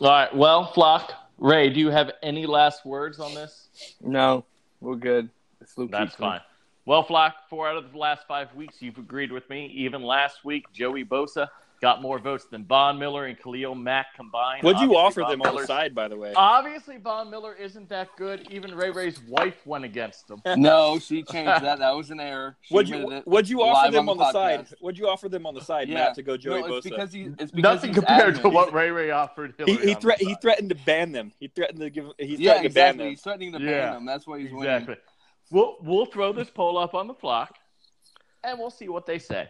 [0.00, 0.34] All right.
[0.36, 3.68] Well, Flock, Ray, do you have any last words on this?
[4.02, 4.44] No,
[4.80, 5.30] we're good.
[5.60, 6.18] It's Luke That's Kuechly.
[6.18, 6.40] fine.
[6.84, 9.66] Well, Flock, four out of the last five weeks, you've agreed with me.
[9.74, 11.48] Even last week, Joey Bosa
[11.80, 14.62] got more votes than Von Miller and Khalil Mack combined.
[14.62, 16.32] What'd you Obviously, offer Von them on the side, by the way?
[16.34, 18.46] Obviously, Von Miller isn't that good.
[18.50, 20.40] Even Ray Ray's wife went against him.
[20.56, 21.78] No, she changed that.
[21.78, 22.56] That was an error.
[22.62, 23.22] She What'd you.
[23.24, 24.66] What'd you offer them on on the the side?
[24.80, 25.94] What'd you offer them on the side, Yeah.
[26.06, 26.90] Matt, to go Joey no, it's Bosa?
[26.90, 27.22] because he.
[27.38, 29.86] It's because Nothing he's compared to what Ray Ray offered he Hillary.
[29.86, 31.32] he, on threat he threatened to ban them.
[31.38, 32.06] He threatened to give.
[32.18, 32.98] He's Yeah, threatened to ban exactly.
[33.04, 33.10] them.
[33.10, 33.70] He's threatening to Yeah.
[33.82, 34.06] ban them.
[34.06, 34.72] That's why he's winning.
[34.72, 34.96] Exactly.
[35.50, 37.54] We'll we'll throw this poll up on the flock,
[38.42, 39.48] and we'll see what they say.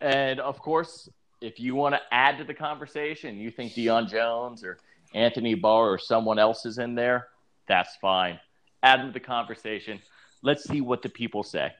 [0.00, 1.08] And of course,
[1.40, 4.78] if you want to add to the conversation, you think Deion Jones or
[5.14, 7.28] Anthony Barr or someone else is in there,
[7.66, 8.38] that's fine.
[8.82, 10.00] add to the conversation.
[10.42, 11.72] Let's see what the people say.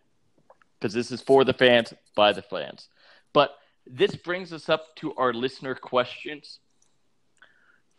[0.78, 2.88] Because this is for the fans, by the fans.
[3.32, 3.50] But
[3.86, 6.58] this brings us up to our listener questions.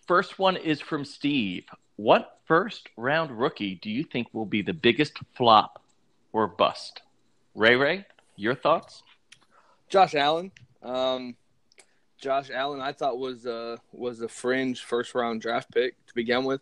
[0.07, 1.65] First one is from Steve.
[1.95, 5.83] What first round rookie do you think will be the biggest flop
[6.33, 7.01] or bust?
[7.55, 9.03] Ray Ray, your thoughts?
[9.89, 10.51] Josh Allen.
[10.81, 11.35] Um,
[12.21, 16.45] Josh Allen, I thought was a was a fringe first round draft pick to begin
[16.45, 16.61] with.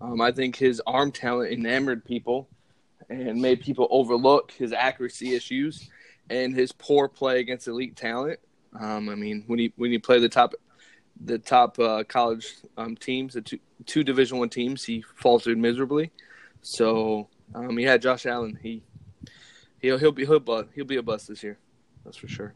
[0.00, 2.48] Um, I think his arm talent enamored people
[3.08, 5.88] and made people overlook his accuracy issues
[6.28, 8.38] and his poor play against elite talent.
[8.78, 10.54] Um, I mean, when he when he played the top
[11.24, 16.12] the top uh, college um, teams, the two, two Division One teams, he faltered miserably.
[16.60, 18.82] So um, yeah, Josh Allen, he
[19.80, 21.58] he'll he'll be he'll, he'll be a bust this year,
[22.04, 22.54] that's for sure.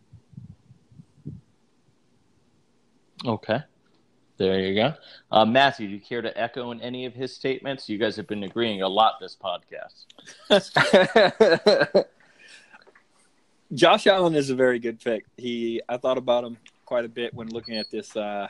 [3.24, 3.60] Okay.
[4.38, 4.94] There you go.
[5.30, 7.88] Uh, Matthew, do you care to echo in any of his statements?
[7.88, 10.06] You guys have been agreeing a lot this podcast.
[13.74, 15.24] Josh Allen is a very good pick.
[15.36, 16.56] He, I thought about him
[16.86, 18.48] quite a bit when looking at this, uh,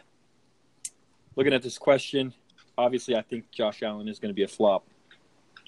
[1.36, 2.32] looking at this question.
[2.78, 4.86] Obviously, I think Josh Allen is going to be a flop,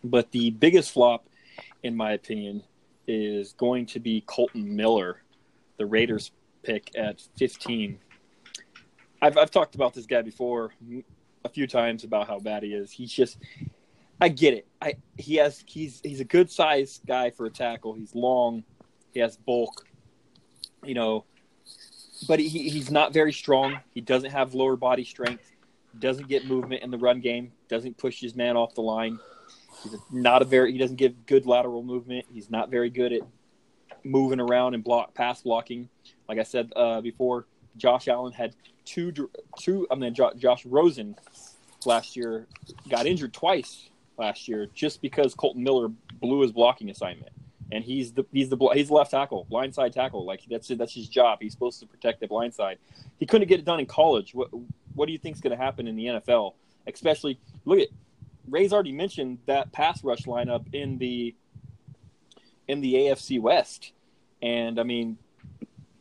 [0.03, 1.27] but the biggest flop,
[1.83, 2.63] in my opinion,
[3.07, 5.19] is going to be Kolton Miller,
[5.77, 6.31] the Raiders
[6.63, 7.99] pick at 15.
[9.25, 10.75] I've I've talked about this guy before
[11.47, 12.93] a few times about how bad he is.
[12.93, 13.39] He's just
[14.21, 14.67] I get it.
[14.83, 17.95] I he has he's he's a good sized guy for a tackle.
[17.95, 18.65] He's long,
[19.15, 19.87] he has bulk,
[20.85, 21.25] you know,
[22.29, 23.81] but he, he's not very strong.
[23.95, 25.51] He doesn't have lower body strength.
[25.99, 27.53] Doesn't get movement in the run game.
[27.69, 29.19] Doesn't push his man off the line.
[29.83, 32.27] He's not a very he doesn't give good lateral movement.
[32.31, 33.23] He's not very good at
[34.05, 35.89] moving around and block pass blocking.
[36.29, 37.47] Like I said uh, before,
[37.79, 38.55] Josh Allen had
[38.85, 39.13] two
[39.59, 39.87] two.
[39.91, 41.17] I mean, Josh Rosen
[41.87, 42.47] last year
[42.89, 45.89] got injured twice last year just because Kolton Miller
[46.21, 47.31] blew his blocking assignment.
[47.73, 50.25] And he's the he's the he's the left tackle, blindside tackle.
[50.25, 51.39] Like that's that's his job.
[51.41, 52.79] He's supposed to protect the blind side.
[53.19, 54.35] He couldn't get it done in college.
[54.35, 54.49] What
[54.95, 56.55] what do you think is going to happen in the NFL?
[56.87, 57.89] Especially look at
[58.49, 61.35] Ray's already mentioned that pass rush lineup in the
[62.69, 63.93] in the AFC West,
[64.43, 65.19] and I mean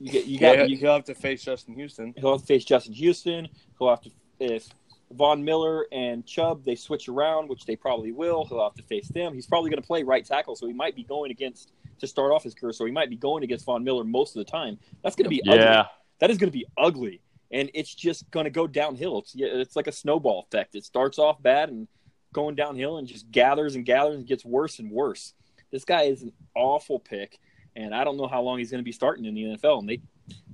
[0.03, 2.13] you get you got yeah, you, he'll have to face Justin Houston.
[2.17, 3.47] He'll have to face Justin Houston.
[3.79, 4.67] He'll have to if
[5.11, 8.43] Von Miller and Chubb they switch around, which they probably will.
[8.43, 9.33] He'll have to face them.
[9.33, 12.33] He's probably going to play right tackle, so he might be going against to start
[12.33, 12.73] off his career.
[12.73, 14.77] So he might be going against Von Miller most of the time.
[15.03, 15.53] That's going to be yeah.
[15.53, 15.89] Ugly.
[16.19, 19.19] That is going to be ugly, and it's just going to go downhill.
[19.19, 20.75] It's it's like a snowball effect.
[20.75, 21.87] It starts off bad and
[22.33, 25.33] going downhill and just gathers and gathers and gets worse and worse.
[25.71, 27.39] This guy is an awful pick
[27.75, 29.79] and I don't know how long he's going to be starting in the NFL.
[29.79, 30.01] And they,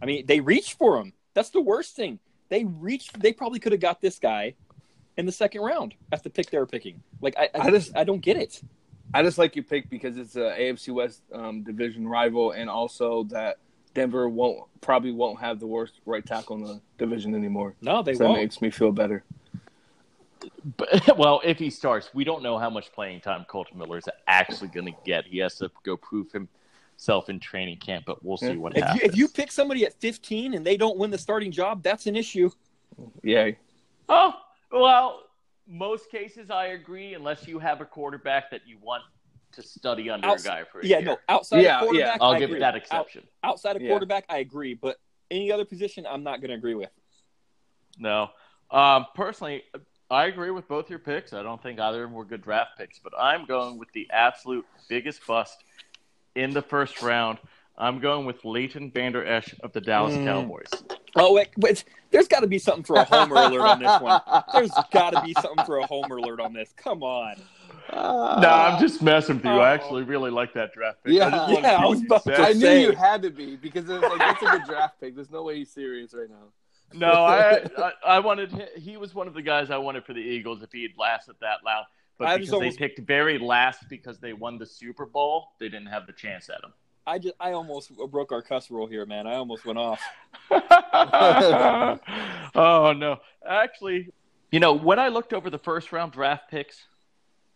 [0.01, 1.13] I mean, they reached for him.
[1.33, 2.19] That's the worst thing.
[2.49, 3.19] They reached.
[3.19, 4.55] They probably could have got this guy
[5.17, 7.01] in the second round at the pick they were picking.
[7.21, 8.61] Like I, I, I just, I don't get it.
[9.13, 13.23] I just like you pick because it's a AFC West um, division rival, and also
[13.25, 13.57] that
[13.93, 17.75] Denver won't probably won't have the worst right tackle in the division anymore.
[17.81, 18.37] No, they so won't.
[18.37, 19.23] That makes me feel better.
[20.77, 24.07] But, well, if he starts, we don't know how much playing time Kolton Miller is
[24.27, 25.25] actually going to get.
[25.25, 26.47] He has to go prove him
[26.99, 29.01] himself in training camp, but we'll see what if happens.
[29.01, 32.07] You, if you pick somebody at 15 and they don't win the starting job, that's
[32.07, 32.49] an issue.
[33.23, 33.51] Yeah.
[34.09, 34.33] Oh,
[34.69, 35.21] well,
[35.65, 39.03] most cases I agree, unless you have a quarterback that you want
[39.53, 41.05] to study under Outs- a guy for a yeah, year.
[41.05, 42.23] no, outside yeah, of quarterback, yeah.
[42.25, 42.59] I'll I give agree.
[42.59, 43.23] that exception.
[43.43, 43.89] Out, outside of yeah.
[43.89, 44.97] quarterback, I agree, but
[45.31, 46.89] any other position, I'm not going to agree with.
[47.97, 48.27] No,
[48.71, 49.63] um, personally,
[50.11, 51.31] I agree with both your picks.
[51.31, 54.07] I don't think either of them were good draft picks, but I'm going with the
[54.11, 55.63] absolute biggest bust
[56.35, 57.39] in the first round.
[57.77, 60.25] I'm going with Leighton Vander Esch of the Dallas mm.
[60.25, 60.67] Cowboys.
[61.15, 61.85] Oh, wait, wait.
[62.11, 64.21] there's got to be something for a homer alert on this one.
[64.53, 66.73] There's got to be something for a homer alert on this.
[66.75, 67.35] Come on.
[67.89, 69.51] Uh, no, I'm just messing with you.
[69.51, 71.13] I actually really like that draft pick.
[71.13, 73.93] Yeah, I, yeah, I was about to I knew you had to be because it
[73.93, 75.15] was like that's a good draft pick.
[75.15, 76.49] There's no way he's serious right now.
[76.93, 78.69] No, I, I, I wanted.
[78.75, 81.35] He was one of the guys I wanted for the Eagles if he had lasted
[81.41, 81.85] that long.
[82.19, 85.69] But I because almost, they picked very last because they won the Super Bowl, they
[85.69, 86.73] didn't have the chance at him.
[87.07, 89.25] I just I almost broke our cuss rule here, man.
[89.25, 89.99] I almost went off.
[92.55, 93.17] oh no.
[93.47, 94.09] Actually,
[94.51, 96.85] you know, when I looked over the first round draft picks,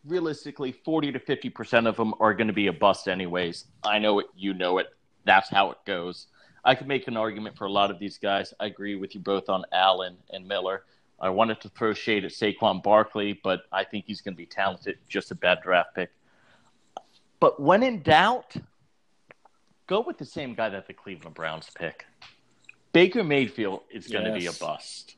[0.05, 3.65] realistically 40 to 50% of them are going to be a bust anyways.
[3.83, 4.87] I know it, you know it.
[5.25, 6.27] That's how it goes.
[6.65, 8.53] I could make an argument for a lot of these guys.
[8.59, 10.83] I agree with you both on Allen and Miller.
[11.23, 14.45] I wanted to throw shade at Saquon Barkley, but I think he's going to be
[14.45, 14.97] talented.
[15.07, 16.11] Just a bad draft pick.
[17.39, 18.53] But when in doubt,
[19.87, 22.05] go with the same guy that the Cleveland Browns pick.
[22.91, 24.33] Baker Mayfield is going yes.
[24.33, 25.15] to be a bust.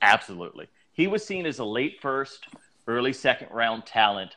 [0.00, 0.68] Absolutely.
[0.92, 2.46] He was seen as a late first,
[2.86, 4.36] early second round talent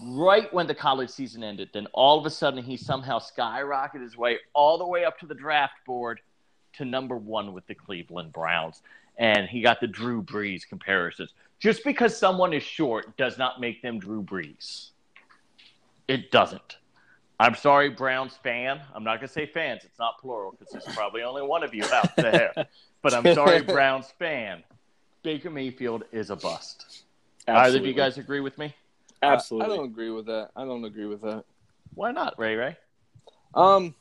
[0.00, 4.16] right when the college season ended, then all of a sudden he somehow skyrocketed his
[4.16, 6.20] way all the way up to the draft board
[6.74, 8.82] to number one with the Cleveland Browns.
[9.18, 11.34] And he got the Drew Brees comparisons.
[11.58, 14.90] Just because someone is short does not make them Drew Brees.
[16.06, 16.78] It doesn't.
[17.40, 18.80] I'm sorry, Browns fan.
[18.94, 19.82] I'm not going to say fans.
[19.84, 22.52] It's not plural because there's probably only one of you out there.
[23.02, 24.62] but I'm sorry, Browns fan.
[25.22, 27.04] Baker Mayfield is a bust.
[27.46, 27.68] Absolutely.
[27.68, 28.74] Either of you guys agree with me?
[29.22, 29.70] Absolutely.
[29.70, 30.50] I, I don't agree with that.
[30.56, 31.44] I don't agree with that.
[31.94, 32.76] Why not, Ray Ray?
[33.54, 33.94] Um,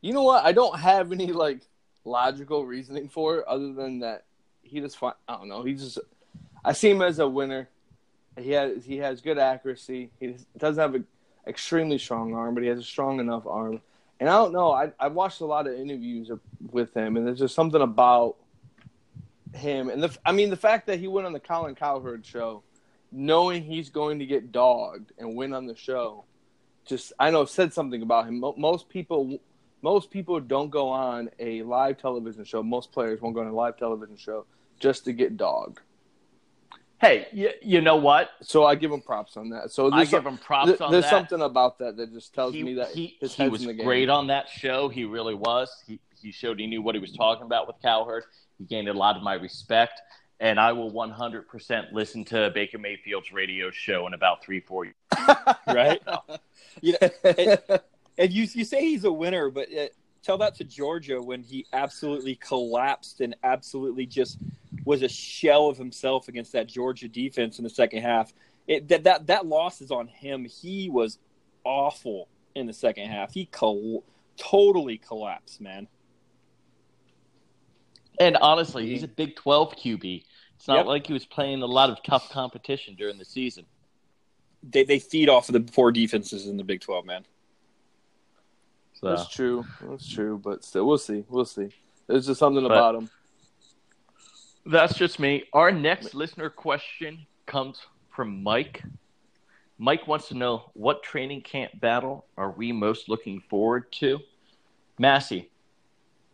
[0.00, 0.44] you know what?
[0.44, 1.60] I don't have any like
[2.04, 4.24] logical reasoning for other than that
[4.62, 4.98] he just.
[5.02, 5.62] I don't know.
[5.62, 5.98] He just
[6.64, 7.68] I see him as a winner.
[8.38, 10.10] He has he has good accuracy.
[10.18, 11.06] He doesn't have an
[11.46, 13.80] extremely strong arm, but he has a strong enough arm.
[14.18, 14.72] And I don't know.
[14.72, 16.30] I I've watched a lot of interviews
[16.70, 18.36] with him, and there's just something about
[19.54, 19.88] him.
[19.88, 22.62] And the I mean the fact that he went on the Colin Cowherd show,
[23.12, 26.24] knowing he's going to get dogged and win on the show,
[26.86, 28.40] just I know said something about him.
[28.40, 29.38] Most people
[29.84, 32.62] most people don't go on a live television show.
[32.62, 34.46] Most players won't go on a live television show
[34.80, 35.80] just to get dogged.
[37.02, 38.30] Hey, you, you know what?
[38.40, 39.70] So I give him props on that.
[39.70, 41.10] So I give him props th- on there's that.
[41.10, 44.28] There's something about that that just tells he, me that he, he was great on
[44.28, 44.88] that show.
[44.88, 45.70] He really was.
[45.86, 48.24] He he showed he knew what he was talking about with Cowherd.
[48.56, 50.00] He gained a lot of my respect,
[50.40, 54.96] and I will 100% listen to Baker Mayfield's radio show in about three four years.
[55.66, 56.00] right?
[56.80, 57.80] you know, and,
[58.18, 59.86] and, you you say he's a winner, but uh,
[60.22, 64.38] tell that to Georgia when he absolutely collapsed and absolutely just
[64.84, 68.32] was a shell of himself against that Georgia defense in the second half.
[68.66, 70.44] It, that that that loss is on him.
[70.44, 71.18] He was
[71.64, 73.32] awful in the second half.
[73.32, 74.04] He col-
[74.36, 75.88] totally collapsed, man.
[78.20, 80.24] And honestly, he's a Big 12 QB.
[80.56, 80.86] It's not yep.
[80.86, 83.66] like he was playing a lot of tough competition during the season.
[84.62, 87.24] They they feed off of the poor defenses in the Big 12, man.
[89.04, 89.10] So.
[89.10, 89.64] That's true.
[89.82, 90.40] That's true.
[90.42, 91.24] But still, we'll see.
[91.28, 91.68] We'll see.
[92.06, 93.10] There's just something but about him.
[94.64, 95.44] That's just me.
[95.52, 98.82] Our next listener question comes from Mike.
[99.76, 104.20] Mike wants to know what training camp battle are we most looking forward to?
[104.98, 105.50] Massey,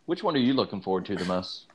[0.05, 1.65] which one are you looking forward to the most?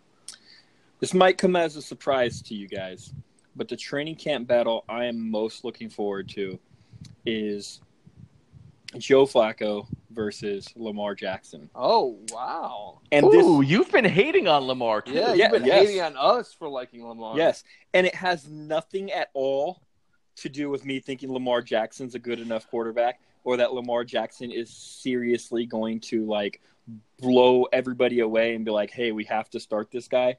[1.01, 3.13] This might come as a surprise to you guys,
[3.55, 6.59] but the training camp battle I am most looking forward to
[7.27, 7.81] is
[8.99, 11.71] Joe Flacco versus Lamar Jackson.
[11.75, 13.01] Oh wow!
[13.13, 15.03] And Ooh, this, you've been hating on Lamar.
[15.03, 15.13] Too.
[15.13, 15.87] Yeah, you've been yes.
[15.87, 17.37] hating on us for liking Lamar.
[17.37, 19.83] Yes, and it has nothing at all
[20.37, 24.51] to do with me thinking Lamar Jackson's a good enough quarterback, or that Lamar Jackson
[24.51, 26.61] is seriously going to like
[27.19, 30.37] blow everybody away and be like, "Hey, we have to start this guy."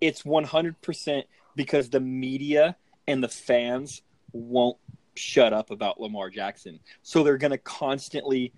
[0.00, 2.76] It's one hundred percent because the media
[3.08, 4.76] and the fans won't
[5.18, 6.80] shut up about Lamar Jackson.
[7.02, 8.52] So they're going to constantly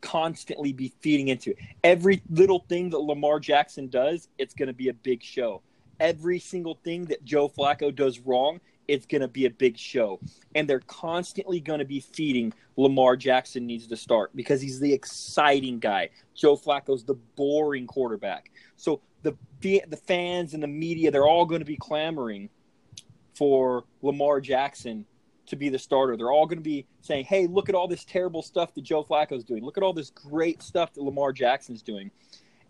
[0.00, 1.58] constantly be feeding into it.
[1.84, 5.62] Every little thing that Lamar Jackson does, it's going to be a big show.
[5.98, 10.18] Every single thing that Joe Flacco does wrong, it's going to be a big show.
[10.54, 14.92] And they're constantly going to be feeding Lamar Jackson needs to start because he's the
[14.92, 16.08] exciting guy.
[16.34, 18.50] Joe Flacco's the boring quarterback.
[18.76, 22.48] So the the fans and the media, they're all going to be clamoring
[23.34, 25.04] for Lamar Jackson
[25.50, 26.16] to be the starter.
[26.16, 29.04] They're all going to be saying, "Hey, look at all this terrible stuff that Joe
[29.04, 29.64] Flacco's doing.
[29.64, 32.10] Look at all this great stuff that Lamar Jackson's doing."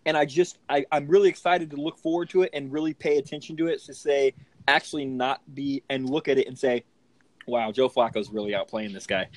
[0.06, 3.18] And I just, I, I'm really excited to look forward to it and really pay
[3.18, 4.32] attention to it to say,
[4.66, 6.84] actually, not be and look at it and say,
[7.46, 9.28] "Wow, Joe Flacco's really outplaying this guy."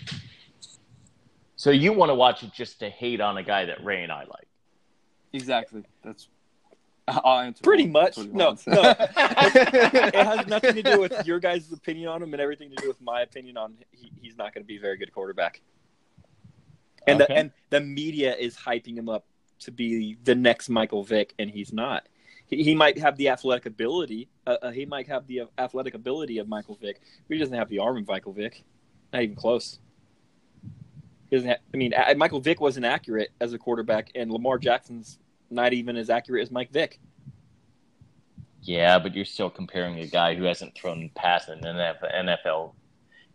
[1.55, 4.11] So you want to watch it just to hate on a guy that Ray and
[4.11, 4.47] I like?
[5.31, 5.83] Exactly.
[6.03, 6.32] That's I'll answer.
[7.63, 8.17] Pretty much.
[8.17, 8.95] No, no.
[8.97, 12.87] it has nothing to do with your guys' opinion on him and everything to do
[12.87, 15.61] with my opinion on he, he's not going to be a very good quarterback.
[17.05, 17.33] And okay.
[17.33, 19.25] the and the media is hyping him up
[19.59, 22.07] to be the next Michael Vick, and he's not.
[22.45, 24.29] He, he might have the athletic ability.
[24.47, 27.69] Uh, uh, he might have the athletic ability of Michael Vick, but he doesn't have
[27.69, 28.63] the arm of Michael Vick.
[29.11, 29.79] Not even close.
[31.29, 31.49] He doesn't.
[31.49, 35.19] Have, I mean, Michael Vick wasn't accurate as a quarterback, and Lamar Jackson's
[35.53, 36.99] not even as accurate as Mike Vick.
[38.61, 42.73] Yeah, but you're still comparing a guy who hasn't thrown past an NFL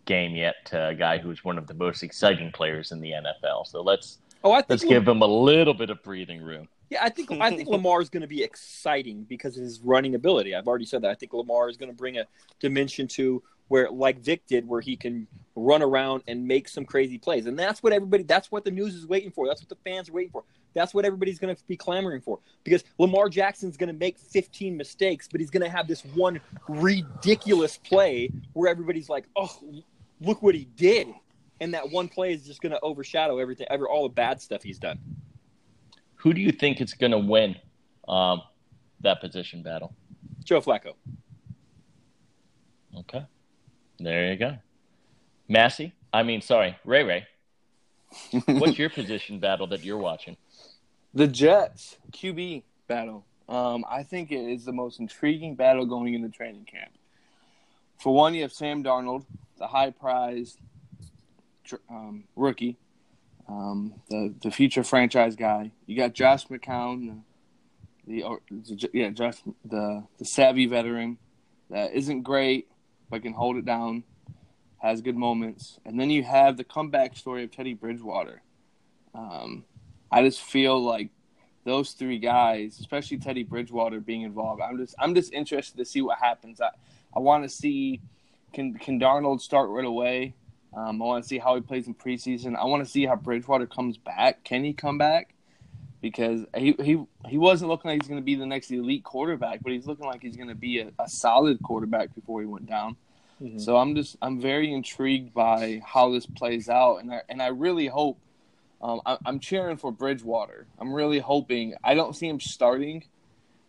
[0.07, 3.67] game yet to a guy who's one of the most exciting players in the NFL.
[3.67, 6.67] So let's oh, I let's give him a little bit of breathing room.
[6.91, 10.15] Yeah, I think I think Lamar is going to be exciting because of his running
[10.15, 10.55] ability.
[10.55, 11.11] I've already said that.
[11.11, 12.25] I think Lamar is going to bring a
[12.59, 17.19] dimension to where, like Vick did, where he can run around and make some crazy
[17.19, 18.23] plays, and that's what everybody.
[18.23, 19.47] That's what the news is waiting for.
[19.47, 20.45] That's what the fans are waiting for.
[20.79, 24.77] That's what everybody's going to be clamoring for because Lamar Jackson's going to make 15
[24.77, 29.59] mistakes, but he's going to have this one ridiculous play where everybody's like, "Oh,
[30.21, 31.09] look what he did,
[31.61, 34.63] and that one play is just going to overshadow everything, ever all the bad stuff
[34.63, 34.99] he's done.
[36.17, 37.57] Who do you think is going to win
[38.09, 38.43] um,
[39.01, 39.95] that position battle?
[40.45, 40.95] Joe Flacco.
[42.97, 43.25] Okay,
[43.99, 44.57] there you go.
[45.49, 47.27] Massey, I mean, sorry, Ray Ray.
[48.47, 50.37] What's your position battle that you're watching?
[51.19, 53.27] The Jets QB battle.
[53.49, 56.93] Um, I think it is the most intriguing battle going into training camp.
[57.99, 59.27] For one, you have Sam Darnold,
[59.59, 60.61] the high prized
[61.91, 62.77] um, rookie,
[63.49, 65.73] um, the the future franchise guy.
[65.87, 67.23] You got Josh McCown,
[68.07, 71.19] the, the yeah Josh the the savvy veteran
[71.69, 72.69] that isn't great
[73.11, 74.05] but can hold it down,
[74.77, 78.41] has good moments, and then you have the comeback story of Teddy Bridgewater.
[79.17, 79.65] Um,
[80.11, 81.11] I just feel like
[81.65, 86.01] those three guys, especially Teddy Bridgewater being involved, I'm just I'm just interested to see
[86.01, 86.61] what happens.
[86.61, 86.71] I,
[87.15, 88.01] I want to see
[88.53, 90.35] can can Darnold start right away.
[90.75, 92.57] Um, I want to see how he plays in preseason.
[92.57, 94.45] I want to see how Bridgewater comes back.
[94.45, 95.35] Can he come back?
[96.01, 99.61] Because he he, he wasn't looking like he's going to be the next elite quarterback,
[99.63, 102.67] but he's looking like he's going to be a, a solid quarterback before he went
[102.67, 102.97] down.
[103.43, 103.59] Mm-hmm.
[103.59, 107.49] So I'm just I'm very intrigued by how this plays out, and I and I
[107.49, 108.19] really hope
[108.81, 110.67] um, I, am cheering for Bridgewater.
[110.79, 111.75] I'm really hoping.
[111.83, 113.05] I don't see him starting.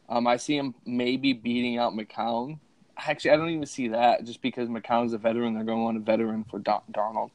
[0.07, 2.59] Um, I see him maybe beating out McCown.
[2.97, 5.53] Actually, I don't even see that just because McCown's a veteran.
[5.53, 7.31] They're going want a veteran for Don- Darnold.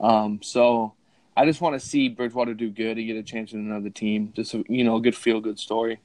[0.00, 0.94] Um, so
[1.36, 4.32] I just want to see Bridgewater do good and get a chance in another team.
[4.34, 5.98] Just you know, a good feel good story.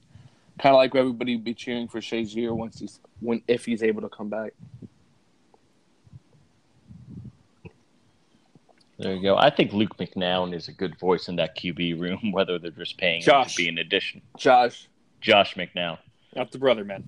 [0.60, 4.02] Kind of like everybody would be cheering for Shazier once he's when if he's able
[4.02, 4.54] to come back.
[9.00, 9.36] There you go.
[9.38, 12.98] I think Luke McCown is a good voice in that QB room, whether they're just
[12.98, 13.48] paying Josh.
[13.48, 14.22] him to be an addition.
[14.38, 14.88] Josh.
[15.22, 15.98] Josh McCown.
[16.36, 17.08] Not the brother, man.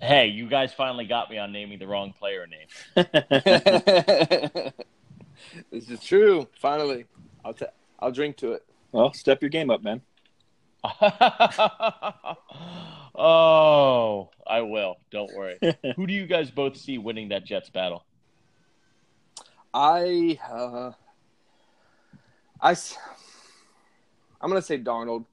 [0.00, 2.68] Hey, you guys finally got me on naming the wrong player name.
[5.72, 6.46] this is true.
[6.60, 7.06] Finally,
[7.44, 7.66] I'll t-
[7.98, 8.64] I'll drink to it.
[8.92, 10.02] Well, step your game up, man.
[13.14, 14.98] oh, I will.
[15.10, 15.58] Don't worry.
[15.96, 18.04] Who do you guys both see winning that Jets battle?
[19.72, 20.92] I, uh,
[22.60, 22.70] I,
[24.40, 25.24] I'm gonna say Darnold,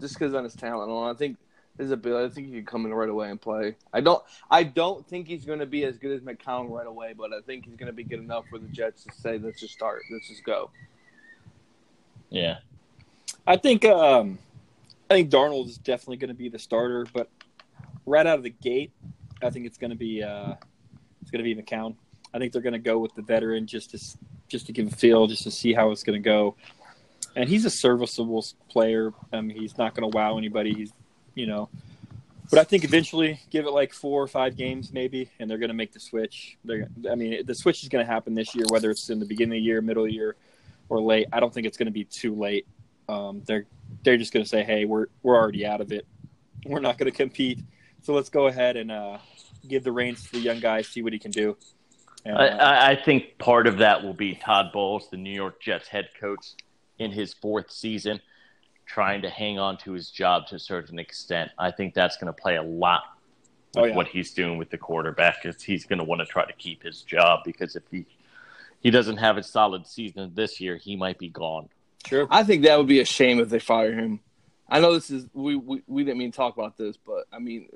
[0.00, 0.90] just because on his talent.
[0.90, 1.36] I think
[1.78, 2.30] his ability.
[2.30, 3.76] I think he can come in right away and play.
[3.92, 4.22] I don't.
[4.50, 7.40] I don't think he's going to be as good as McCown right away, but I
[7.40, 10.02] think he's going to be good enough for the Jets to say, "Let's just start.
[10.10, 10.70] Let's just go."
[12.30, 12.58] Yeah,
[13.46, 13.84] I think.
[13.84, 14.38] Um,
[15.10, 17.28] I think Darnold is definitely going to be the starter, but
[18.06, 18.90] right out of the gate,
[19.42, 20.22] I think it's going to be.
[20.22, 20.54] Uh,
[21.22, 21.96] it's going to be McCown.
[22.34, 24.18] I think they're going to go with the veteran just to
[24.48, 26.56] just to give a feel, just to see how it's going to go.
[27.36, 29.12] And he's a serviceable player.
[29.32, 30.74] I mean, he's not going to wow anybody.
[30.74, 30.92] He's,
[31.34, 31.68] you know,
[32.50, 35.68] but I think eventually, give it like four or five games maybe, and they're going
[35.68, 36.58] to make the switch.
[36.64, 39.26] They're, I mean, the switch is going to happen this year, whether it's in the
[39.26, 40.36] beginning of the year, middle of the year,
[40.88, 41.28] or late.
[41.32, 42.66] I don't think it's going to be too late.
[43.08, 43.66] Um, they're
[44.02, 46.06] they're just going to say, hey, we're we're already out of it.
[46.66, 47.60] We're not going to compete,
[48.02, 49.18] so let's go ahead and uh,
[49.68, 51.56] give the reins to the young guy, see what he can do.
[52.26, 56.08] I, I, think part of that will be Todd Bowles, the New York Jets head
[56.18, 56.54] coach,
[56.98, 58.20] in his fourth season,
[58.86, 61.50] trying to hang on to his job to a certain extent.
[61.58, 63.02] I think that's going to play a lot
[63.74, 63.94] with oh, yeah.
[63.94, 65.44] what he's doing with the quarterback.
[65.44, 68.06] Is he's going to want to try to keep his job because if he
[68.80, 71.68] he doesn't have a solid season this year, he might be gone.
[72.06, 72.26] Sure.
[72.30, 74.20] I think that would be a shame if they fire him.
[74.68, 77.38] I know this is we, we, we didn't mean to talk about this, but I
[77.38, 77.68] mean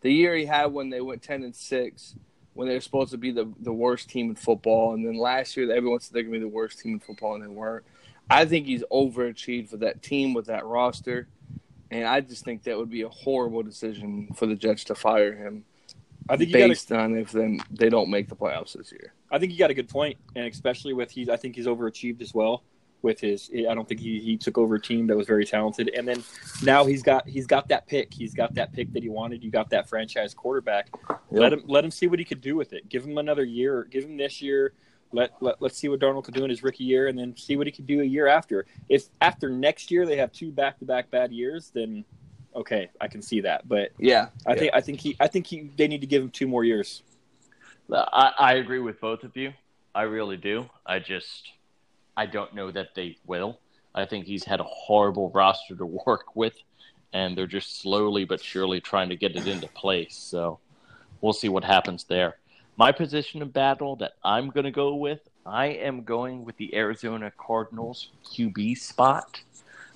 [0.00, 2.14] the year he had when they went ten and six
[2.56, 4.94] when they're supposed to be the, the worst team in football.
[4.94, 7.34] And then last year, everyone said they're going to be the worst team in football,
[7.34, 7.84] and they weren't.
[8.28, 11.28] I think he's overachieved for that team with that roster.
[11.90, 15.34] And I just think that would be a horrible decision for the Jets to fire
[15.34, 15.64] him.
[16.28, 19.12] I think based gotta, on if then they don't make the playoffs this year.
[19.30, 21.28] I think you got a good point, and especially with he's.
[21.28, 22.64] I think he's overachieved as well
[23.02, 23.50] with his.
[23.54, 26.22] I don't think he, he took over a team that was very talented, and then
[26.62, 28.12] now he's got he's got that pick.
[28.12, 29.42] He's got that pick that he wanted.
[29.44, 30.88] You got that franchise quarterback.
[31.08, 31.20] Yep.
[31.30, 32.88] Let him let him see what he could do with it.
[32.88, 33.84] Give him another year.
[33.90, 34.72] Give him this year.
[35.12, 37.56] Let, let let's see what Darnold could do in his rookie year, and then see
[37.56, 38.66] what he could do a year after.
[38.88, 42.04] If after next year they have two back to back bad years, then
[42.54, 43.68] okay, I can see that.
[43.68, 44.58] But yeah, I yeah.
[44.58, 47.02] think I think he I think he they need to give him two more years.
[47.92, 49.52] I, I agree with both of you.
[49.94, 50.68] I really do.
[50.84, 51.48] I just
[52.16, 53.60] I don't know that they will.
[53.94, 56.56] I think he's had a horrible roster to work with,
[57.12, 60.16] and they're just slowly but surely trying to get it into place.
[60.16, 60.58] So
[61.20, 62.36] we'll see what happens there.
[62.76, 66.74] My position of battle that I'm going to go with, I am going with the
[66.74, 69.40] Arizona Cardinals QB spot.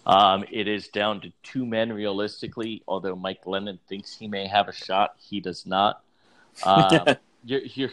[0.07, 4.69] Um, it is down to two men realistically, although Mike Glennon thinks he may have
[4.69, 5.15] a shot.
[5.19, 6.03] He does not.
[6.67, 7.91] Um, you're, you're,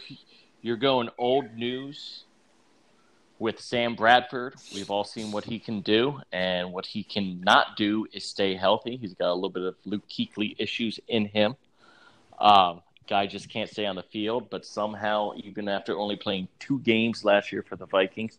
[0.62, 2.24] you're going old news
[3.38, 4.54] with Sam Bradford.
[4.74, 8.96] We've all seen what he can do, and what he cannot do is stay healthy.
[8.96, 11.54] He's got a little bit of Luke Kuechly issues in him.
[12.38, 16.78] Um, guy just can't stay on the field, but somehow, even after only playing two
[16.80, 18.38] games last year for the Vikings,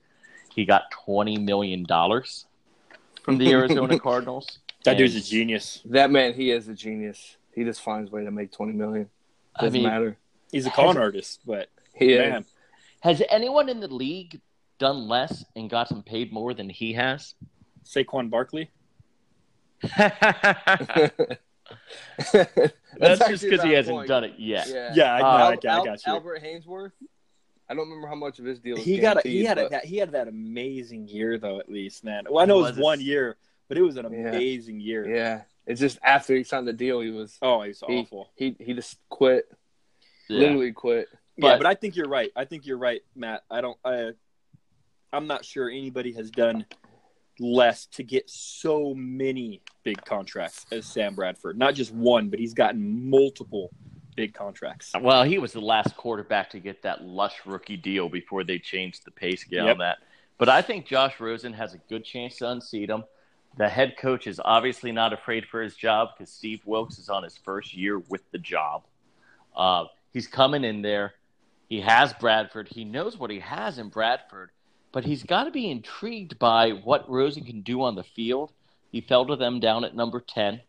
[0.53, 2.45] he got twenty million dollars
[3.23, 4.59] from the Arizona Cardinals.
[4.83, 5.81] That And- dude's a genius.
[5.85, 7.37] That man, he is a genius.
[7.53, 9.09] He just finds a way to make twenty million.
[9.55, 10.17] I Doesn't mean, matter.
[10.51, 12.45] He's a con artist, but He is.
[13.01, 14.39] has anyone in the league
[14.79, 17.35] done less and gotten paid more than he has?
[17.85, 18.71] Saquon Barkley.
[22.33, 24.07] That's just because he hasn't point.
[24.07, 24.67] done it yet.
[24.69, 26.13] Yeah, Yeah, I, Uh, no, I, Al- I Al- got you.
[26.13, 26.91] Albert Haynesworth.
[27.69, 28.77] I don't remember how much of his deal.
[28.77, 31.59] he got a, he guaranteed, had a, but- that he had that amazing year though
[31.59, 32.23] at least man.
[32.29, 34.29] Well, I know it was Was it- one year, but it was an Yeah.
[34.29, 35.07] amazing year.
[35.07, 38.29] Yeah, it's just after he signed the deal, he was Oh, he was He- awful.
[38.35, 39.45] he he just quit.
[40.27, 40.39] Yeah.
[40.39, 41.07] Literally quit.
[41.37, 42.31] yeah, But- but I think you're right.
[42.35, 43.43] I think you're right, Matt.
[43.51, 43.77] I don't.
[43.85, 44.11] I,
[45.11, 46.65] I'm not sure anybody has done
[47.39, 51.57] less to get so many big contracts as Sam Bradford.
[51.57, 53.71] Not just one, but he's gotten multiple
[54.15, 54.91] big contracts.
[54.99, 59.05] Well, he was the last quarterback to get that lush rookie deal before they changed
[59.05, 59.73] the pay scale Yep.
[59.73, 59.97] on that.
[60.37, 63.03] But I think Josh Rosen has a good chance to unseat him.
[63.57, 67.23] The head coach is obviously not afraid for his job because Steve Wilks is on
[67.23, 68.83] his first year with the job.
[69.55, 71.13] Uh, he's coming in there.
[71.67, 72.67] He has Bradford.
[72.69, 74.51] He knows what he has in Bradford,
[74.91, 78.51] but he's got to be intrigued by what Rosen can do on the field.
[78.91, 80.61] He fell to them down at number 10.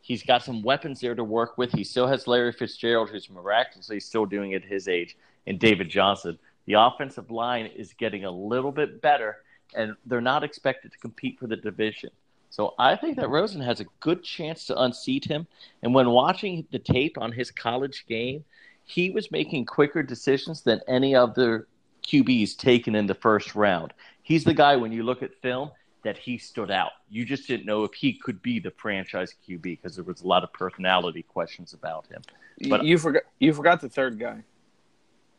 [0.00, 1.72] He's got some weapons there to work with.
[1.72, 5.16] He still has Larry Fitzgerald, who's miraculously still doing it his age,
[5.46, 6.38] and David Johnson.
[6.66, 9.38] The offensive line is getting a little bit better,
[9.74, 12.10] and they're not expected to compete for the division.
[12.50, 15.46] So I think that Rosen has a good chance to unseat him.
[15.82, 18.44] And when watching the tape on his college game,
[18.84, 21.66] he was making quicker decisions than any other
[22.04, 23.92] QBs taken in the first round.
[24.22, 25.70] He's the guy when you look at film
[26.02, 26.92] that he stood out.
[27.08, 30.26] You just didn't know if he could be the franchise QB because there was a
[30.26, 32.22] lot of personality questions about him.
[32.68, 34.42] But- you forgot you forgot the third guy.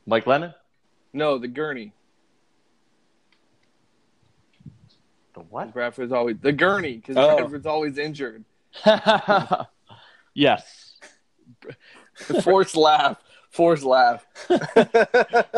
[0.06, 0.54] Mike Glennon?
[1.14, 1.94] No, the gurney.
[5.34, 5.74] The what?
[5.74, 7.38] Bradford's always the gurney because Oh.
[7.38, 8.44] Bradford's always injured.
[10.34, 10.98] yes.
[12.28, 13.18] The forced laugh.
[13.56, 14.26] Forced laugh.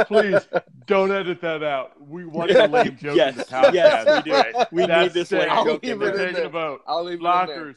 [0.08, 0.48] Please
[0.86, 1.94] don't edit that out.
[2.08, 3.74] We want the lame joke Yes, in the podcast.
[3.74, 4.66] yes, we do.
[4.72, 6.14] We That's need this lame I'll joke leave in it there.
[6.14, 6.46] in We're taking there.
[6.46, 6.82] a vote.
[6.88, 7.32] I'll leave it in there.
[7.34, 7.76] Lockers.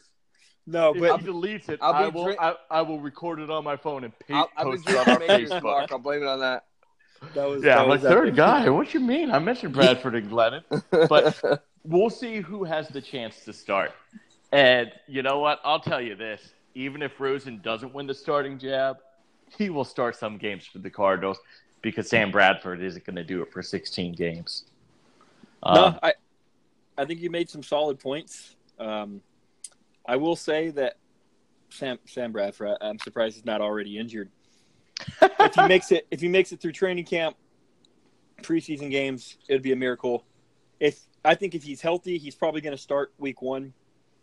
[0.67, 2.25] No, If but he deletes it, I'll be I will.
[2.25, 4.97] drink- I, I will record it on my phone and pa- I'll, I've post it
[4.97, 5.63] on our Facebook.
[5.63, 5.91] Mark.
[5.91, 6.65] I'll blame it on that.
[7.35, 8.37] that was Yeah, that I'm like was third epic.
[8.37, 8.69] guy.
[8.69, 9.31] What you mean?
[9.31, 10.63] I mentioned Bradford and Glennon,
[11.09, 13.93] but we'll see who has the chance to start.
[14.53, 15.61] And you know what?
[15.65, 18.99] I'll tell you this: even if Rosen doesn't win the starting jab,
[19.57, 21.39] he will start some games for the Cardinals
[21.83, 24.65] because Sam Bradford isn't going to do it for 16 games.
[25.65, 26.15] No, Um, I,
[26.97, 28.57] I think you made some solid points.
[28.79, 29.21] Um,
[30.07, 30.97] I will say that
[31.69, 34.31] Sam Sam Bradford, I'm surprised he's not already injured.
[35.23, 37.37] if he makes it, if he makes it through training camp,
[38.43, 40.25] preseason games, it'd be a miracle.
[40.79, 43.73] If I think if he's healthy, he's probably going to start week one.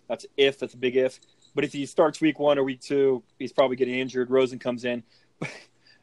[0.08, 0.60] That's if.
[0.60, 1.20] That's a big if.
[1.58, 4.30] But if he starts week one or week two, he's probably getting injured.
[4.30, 5.02] Rosen comes in.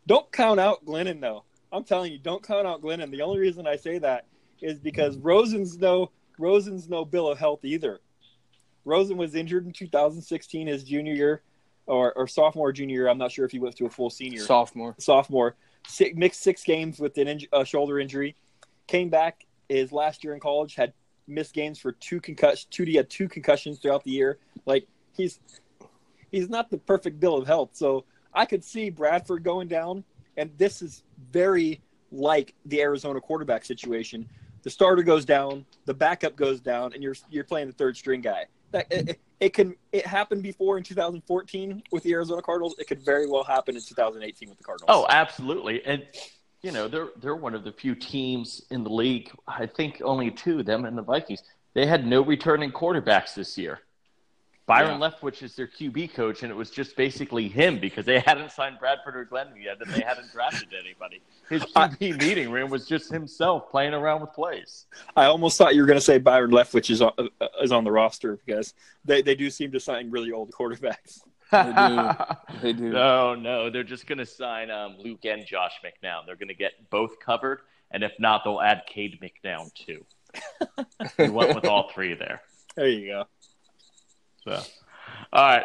[0.08, 1.44] don't count out Glennon though.
[1.70, 3.12] I'm telling you, don't count out Glennon.
[3.12, 4.26] The only reason I say that
[4.60, 8.00] is because Rosen's no Rosen's no bill of health either.
[8.84, 11.42] Rosen was injured in 2016, his junior year,
[11.86, 13.08] or, or sophomore junior year.
[13.08, 14.96] I'm not sure if he went to a full senior Sophomore.
[14.98, 15.54] sophomore.
[15.86, 18.34] Six, mixed six games with an inj- a shoulder injury.
[18.88, 20.74] Came back his last year in college.
[20.74, 20.94] Had
[21.28, 22.64] missed games for two concussions.
[22.64, 24.38] Two he had two concussions throughout the year.
[24.66, 25.40] Like he's
[26.30, 27.70] he's not the perfect bill of health.
[27.72, 30.04] So I could see Bradford going down,
[30.36, 31.80] and this is very
[32.12, 34.28] like the Arizona quarterback situation.
[34.62, 38.20] The starter goes down, the backup goes down, and you're you're playing the third string
[38.20, 38.46] guy.
[38.72, 42.74] That it, it- can it happened before in 2014 with the Arizona Cardinals.
[42.78, 44.88] It could very well happen in 2018 with the Cardinals.
[44.88, 45.84] Oh, absolutely.
[45.84, 46.02] And
[46.62, 49.30] you know, they're they're one of the few teams in the league.
[49.46, 51.42] I think only two, them and the Vikings.
[51.74, 53.80] They had no returning quarterbacks this year.
[54.66, 58.50] Byron Leftwich is their QB coach, and it was just basically him because they hadn't
[58.50, 61.20] signed Bradford or Glennon yet, and they hadn't drafted anybody.
[61.50, 64.86] His QB meeting room was just himself playing around with plays.
[65.16, 67.84] I almost thought you were going to say Byron Leftwich is on, uh, is on
[67.84, 68.72] the roster because
[69.04, 71.20] they, they do seem to sign really old quarterbacks.
[71.52, 72.10] They do.
[72.62, 72.90] They do.
[72.90, 76.24] No, no, they're just going to sign um, Luke and Josh McCown.
[76.24, 77.60] They're going to get both covered,
[77.90, 80.04] and if not, they'll add Cade McNown too.
[81.18, 82.40] we went with all three there.
[82.74, 83.24] There you go.
[84.44, 84.62] So,
[85.32, 85.64] all right,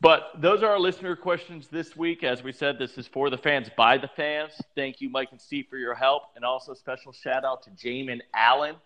[0.00, 2.22] But those are our listener questions this week.
[2.22, 4.52] As we said, this is for the fans, by the fans.
[4.74, 6.24] Thank you, Mike and Steve, for your help.
[6.36, 8.76] And also, special shout out to Jamin Allen.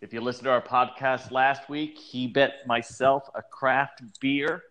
[0.00, 4.62] If you listened to our podcast last week, he bet myself a craft beer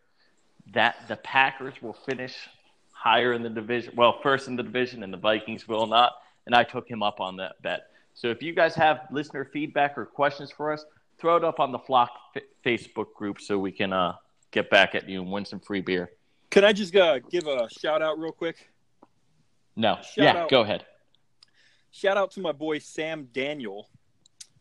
[0.73, 2.47] that the Packers will finish
[2.91, 6.13] higher in the division, well, first in the division, and the Vikings will not.
[6.45, 7.87] And I took him up on that bet.
[8.13, 10.85] So if you guys have listener feedback or questions for us,
[11.23, 14.13] throw it up on the Flock f- Facebook group so we can uh,
[14.51, 16.11] get back at you and win some free beer.
[16.51, 18.69] Can I just uh, give a shout out real quick?
[19.77, 19.95] No.
[19.95, 20.49] Shout yeah, out.
[20.49, 20.85] go ahead.
[21.91, 23.87] Shout out to my boy Sam Daniel,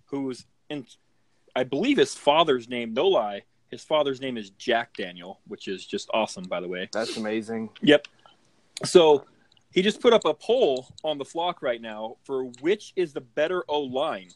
[0.04, 0.86] who's in,
[1.56, 3.42] I believe his father's name, no lie,
[3.72, 6.88] his father's name is Jack Daniel, which is just awesome, by the way.
[6.92, 7.70] That's amazing.
[7.80, 8.06] Yep.
[8.84, 9.24] So
[9.72, 13.20] he just put up a poll on the flock right now for which is the
[13.20, 14.28] better O line.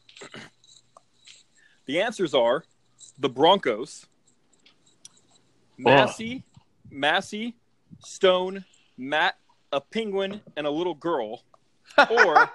[1.87, 2.65] The answers are
[3.19, 4.07] the Broncos,
[5.79, 6.43] Massey,
[6.91, 7.55] Massey,
[8.01, 8.65] Stone,
[8.97, 9.37] Matt,
[9.73, 11.45] a penguin, and a little girl,
[12.11, 12.51] or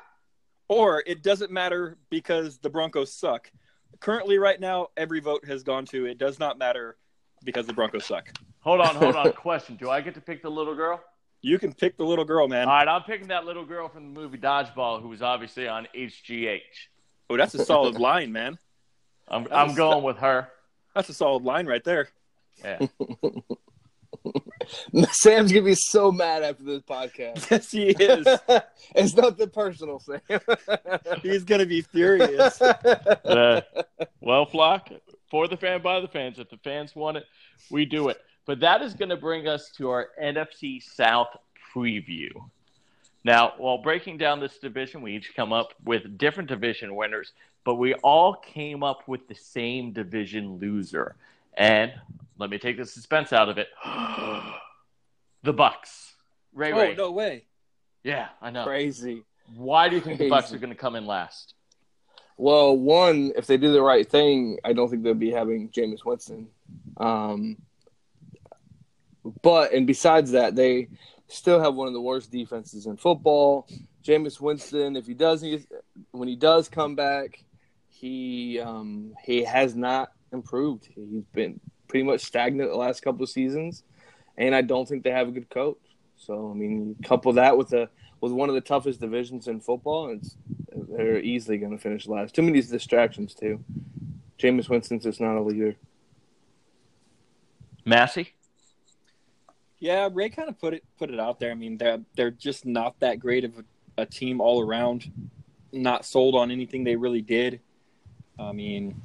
[0.67, 3.51] or it doesn't matter because the Broncos suck.
[3.99, 6.97] Currently, right now, every vote has gone to it does not matter
[7.43, 8.29] because the Broncos suck.
[8.59, 9.31] Hold on, hold on.
[9.33, 11.01] Question: Do I get to pick the little girl?
[11.41, 12.67] You can pick the little girl, man.
[12.67, 15.87] All right, I'm picking that little girl from the movie Dodgeball, who was obviously on
[15.95, 16.59] HGH.
[17.29, 18.59] Oh, that's a solid line, man.
[19.31, 20.49] I'm That I'm was- going with her.
[20.93, 22.09] That's a solid line right there.
[22.63, 22.79] Yeah.
[25.11, 27.47] Sam's gonna be so mad after this podcast.
[27.51, 28.27] Yes, he is.
[28.95, 30.19] it's nothing personal, Sam.
[31.23, 32.61] He's gonna be furious.
[32.61, 33.61] Uh,
[34.19, 34.89] well, flock
[35.29, 36.37] for the fan by the fans.
[36.39, 37.23] If the fans want it,
[37.71, 38.17] we do it.
[38.45, 41.29] But that is going to bring us to our NFC South
[41.73, 42.29] preview.
[43.23, 47.75] Now, while breaking down this division, we each come up with different division winners, but
[47.75, 51.15] we all came up with the same division loser.
[51.55, 51.91] And
[52.37, 53.67] let me take the suspense out of it.
[55.43, 56.13] the Bucs.
[56.53, 56.91] Ray Ray.
[56.93, 57.45] Oh no way!
[58.03, 58.65] Yeah, I know.
[58.65, 59.23] Crazy.
[59.55, 61.53] Why do you think the Bucs are going to come in last?
[62.37, 66.03] Well, one, if they do the right thing, I don't think they'll be having Jameis
[66.03, 66.47] Winston.
[66.97, 67.57] Um,
[69.41, 70.89] but and besides that, they
[71.31, 73.67] still have one of the worst defenses in football.
[74.03, 75.43] Jameis Winston, if he does,
[76.11, 77.43] when he does come back,
[77.89, 80.87] he um, he has not improved.
[80.95, 83.83] He's been pretty much stagnant the last couple of seasons,
[84.37, 85.77] and I don't think they have a good coach.
[86.17, 87.89] So I mean, couple that with a
[88.21, 90.35] with one of the toughest divisions in football, it's,
[90.89, 92.35] they're easily going to finish last.
[92.35, 93.63] Too many distractions too.
[94.37, 95.75] Jameis Winston's just not a leader.
[97.85, 98.33] Massey?
[99.81, 101.49] Yeah, Ray kind of put it put it out there.
[101.49, 105.11] I mean, they're they're just not that great of a, a team all around.
[105.73, 107.59] Not sold on anything they really did.
[108.39, 109.01] I mean,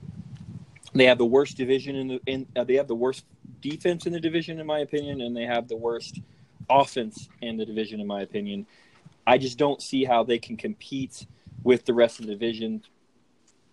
[0.94, 2.46] they have the worst division in the in.
[2.54, 3.24] Uh, they have the worst
[3.62, 6.20] defense in the division, in my opinion, and they have the worst
[6.68, 8.66] offense in the division, in my opinion.
[9.26, 11.26] I just don't see how they can compete
[11.62, 12.82] with the rest of the division.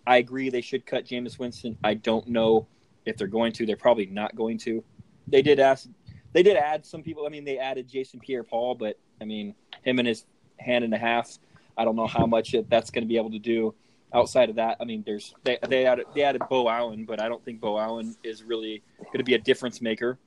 [0.06, 1.76] I agree they should cut Jameis Winston.
[1.84, 2.66] I don't know
[3.04, 3.66] if they're going to.
[3.66, 4.82] They're probably not going to.
[5.28, 5.86] They did ask
[6.34, 7.24] they did add some people.
[7.24, 10.26] I mean, they added Jason Pierre-Paul, but I mean, him and his
[10.58, 11.38] hand and a half.
[11.78, 13.74] I don't know how much it, that's going to be able to do.
[14.12, 17.28] Outside of that, I mean, there's they they added they added Beau Allen, but I
[17.28, 20.18] don't think Beau Allen is really going to be a difference maker.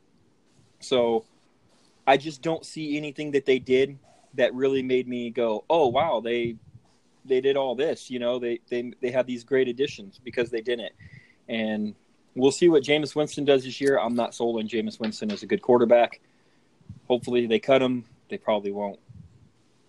[0.82, 1.24] So,
[2.06, 3.98] I just don't see anything that they did
[4.34, 6.58] that really made me go, "Oh wow, they
[7.24, 10.62] they did all this." You know, they they they had these great additions because they
[10.62, 10.92] didn't,
[11.48, 11.96] and
[12.38, 14.00] we'll see what Jameis Winston does this year.
[14.00, 16.22] I'm not sold on Jameis Winston as a good quarterback.
[17.08, 18.06] Hopefully they cut him.
[18.30, 19.00] They probably won't.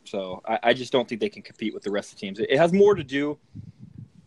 [0.04, 2.38] So I, I just don't think they can compete with the rest of the teams.
[2.40, 3.38] It, it has more to do.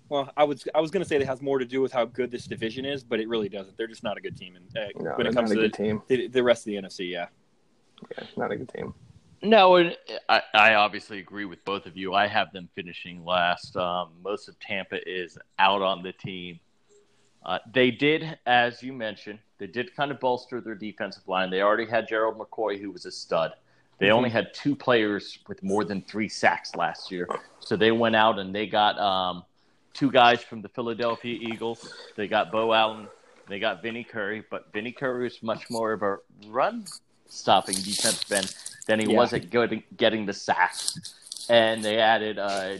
[0.09, 2.05] Well, I was I was going to say it has more to do with how
[2.05, 3.77] good this division is, but it really doesn't.
[3.77, 5.63] They're just not a good team, and uh, No, when it comes not to a
[5.63, 6.01] good team.
[6.07, 7.27] the, the rest of the NFC, yeah.
[8.17, 8.93] Yeah, not a good team.
[9.41, 9.97] No, and
[10.29, 12.13] I, I obviously agree with both of you.
[12.13, 13.75] I have them finishing last.
[13.75, 16.59] Um, most of Tampa is out on the team.
[17.43, 21.49] Uh, they did, as you mentioned, they did kind of bolster their defensive line.
[21.49, 23.53] They already had Gerald McCoy, who was a stud.
[23.97, 27.27] They only had two players with more than three sacks last year.
[27.59, 29.43] So they went out and they got um,
[29.93, 31.93] two guys from the Philadelphia Eagles.
[32.15, 33.07] They got Beau Allen.
[33.47, 34.43] They got Vinny Curry.
[34.49, 36.17] But Vinny Curry is much more of a
[36.47, 36.85] run
[37.27, 38.55] stopping defensive end
[38.87, 39.17] than he Yeah.
[39.17, 41.45] was at getting, getting the sacks.
[41.47, 42.77] And they added uh,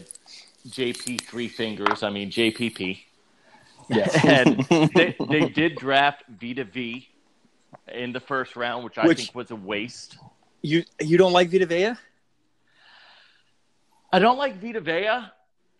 [0.68, 2.98] JP Three Fingers, I mean, JPP.
[3.94, 4.24] Yes.
[4.24, 7.08] and they, they did draft Vita Vea
[7.92, 10.18] in the first round, which I think was a waste.
[10.62, 11.94] You you don't like Vita Vea?
[14.12, 15.30] I don't like Vita Vea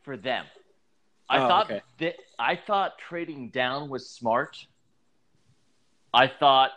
[0.02, 0.44] for them.
[1.28, 1.82] I Oh, thought okay.
[1.98, 4.56] that I thought trading down was smart.
[6.12, 6.72] I thought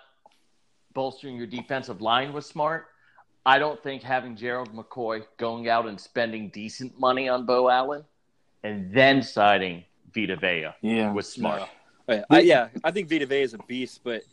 [0.93, 2.87] bolstering your defensive line was smart.
[3.45, 8.03] I don't think having Gerald McCoy going out and spending decent money on Beau Allen
[8.63, 9.83] and then signing
[10.15, 11.11] Vita Vea Yeah.
[11.13, 11.63] was smart.
[12.07, 14.23] Oh, yeah, I, yeah, I think Vita Vea is a beast, but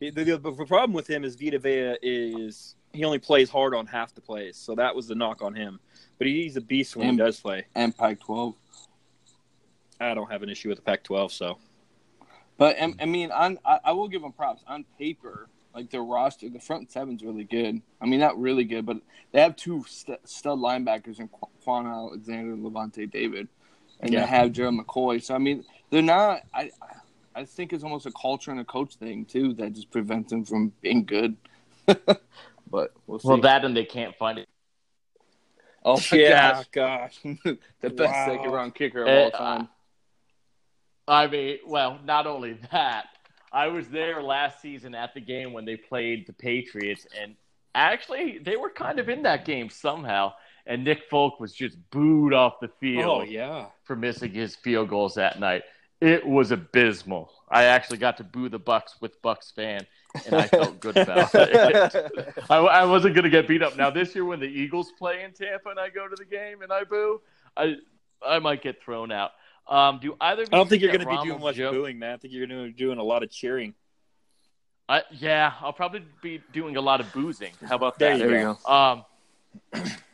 [0.00, 3.86] the, the, the problem with him is Vita Vea is he only plays hard on
[3.86, 5.78] half the plays, so that was the knock on him.
[6.18, 7.66] But he's a beast when And- he does play.
[7.74, 8.54] And Pac 12.
[10.00, 11.58] I don't have an issue with the Pac-12, so
[12.56, 14.62] But I, I mean, on I, I will give them props.
[14.68, 17.82] On paper, like their roster, the front seven's really good.
[18.00, 18.98] I mean, not really good, but
[19.32, 23.48] they have two st- stud linebackers in Qu- Kwon Alexander and Lavonte David,
[24.00, 24.20] and Yeah.
[24.20, 25.22] they have Gerald McCoy.
[25.22, 26.42] So I mean, they're not.
[26.54, 26.70] I
[27.34, 30.44] I think it's almost a culture and a coach thing too that just prevents them
[30.44, 31.36] from being good.
[31.86, 33.28] but we'll see.
[33.28, 34.48] Well, that and they can't find it.
[35.84, 38.26] oh my yeah, gosh, gosh, the best Wow.
[38.26, 39.68] second round kicker of Eh, all time.
[41.06, 43.06] I mean, well, not only that,
[43.52, 47.34] I was there last season at the game when they played the Patriots, and
[47.74, 50.34] actually, they were kind of in that game somehow.
[50.68, 54.90] And Nick Folk was just booed off the field oh yeah, for missing his field
[54.90, 55.62] goals that night.
[56.00, 57.32] It was abysmal.
[57.50, 59.86] I actually got to boo the Bucs with Bucs fan,
[60.26, 62.34] and I felt good about it.
[62.50, 63.76] I, I wasn't going to get beat up.
[63.76, 66.62] Now this year, when the Eagles play in Tampa and I go to the game
[66.62, 67.22] and I boo,
[67.56, 67.76] I
[68.24, 69.32] I might get thrown out.
[69.66, 70.42] Um, do either?
[70.42, 72.14] Of I don't think you're going to be doing Ronald much Jo- booing, man.
[72.14, 73.74] I think you're going to be doing a lot of cheering.
[74.88, 77.52] I, yeah, I'll probably be doing a lot of boozing.
[77.66, 78.24] How about There that?
[78.24, 78.72] you there we go.
[78.72, 79.04] Um,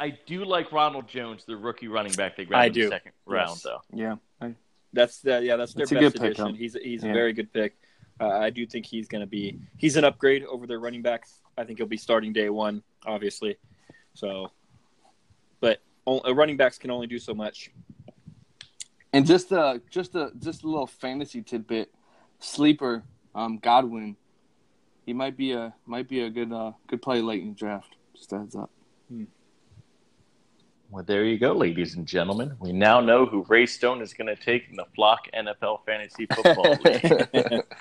[0.01, 2.89] I do like Ronald Jones, the rookie running back they grabbed I in the do.
[2.89, 3.63] second round, Yes.
[3.63, 3.81] though.
[3.93, 4.55] Yeah, I-
[4.93, 6.47] That's the yeah, that's their That's best good pick, addition.
[6.47, 6.53] huh?
[6.55, 7.11] He's he's Yeah.
[7.11, 7.77] a very good pick.
[8.21, 11.41] Uh, I do think he's going to be he's an upgrade over their running backs.
[11.59, 13.57] I think he'll be starting day one, obviously.
[14.15, 14.53] So,
[15.61, 17.71] but o- uh, running backs can only do so much.
[19.13, 21.93] And just a just a just a little fantasy tidbit,
[22.41, 23.03] sleeper,
[23.35, 24.17] um, Godwin,
[25.07, 27.97] he might be a might be a good uh good play late in the draft.
[28.15, 28.71] Just a heads up.
[30.91, 32.55] Well, there you go, ladies and gentlemen.
[32.61, 36.27] We now know who Ray Stone is going to take in the Flock NFL Fantasy
[36.27, 37.63] Football League.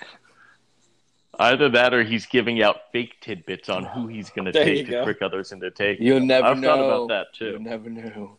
[1.40, 5.04] Either that, or he's giving out fake tidbits on who he's going to take to
[5.04, 6.06] trick others into taking.
[6.06, 6.68] You'll never I've know.
[6.76, 7.46] thought about that too.
[7.46, 7.60] You too.
[7.60, 8.38] never know.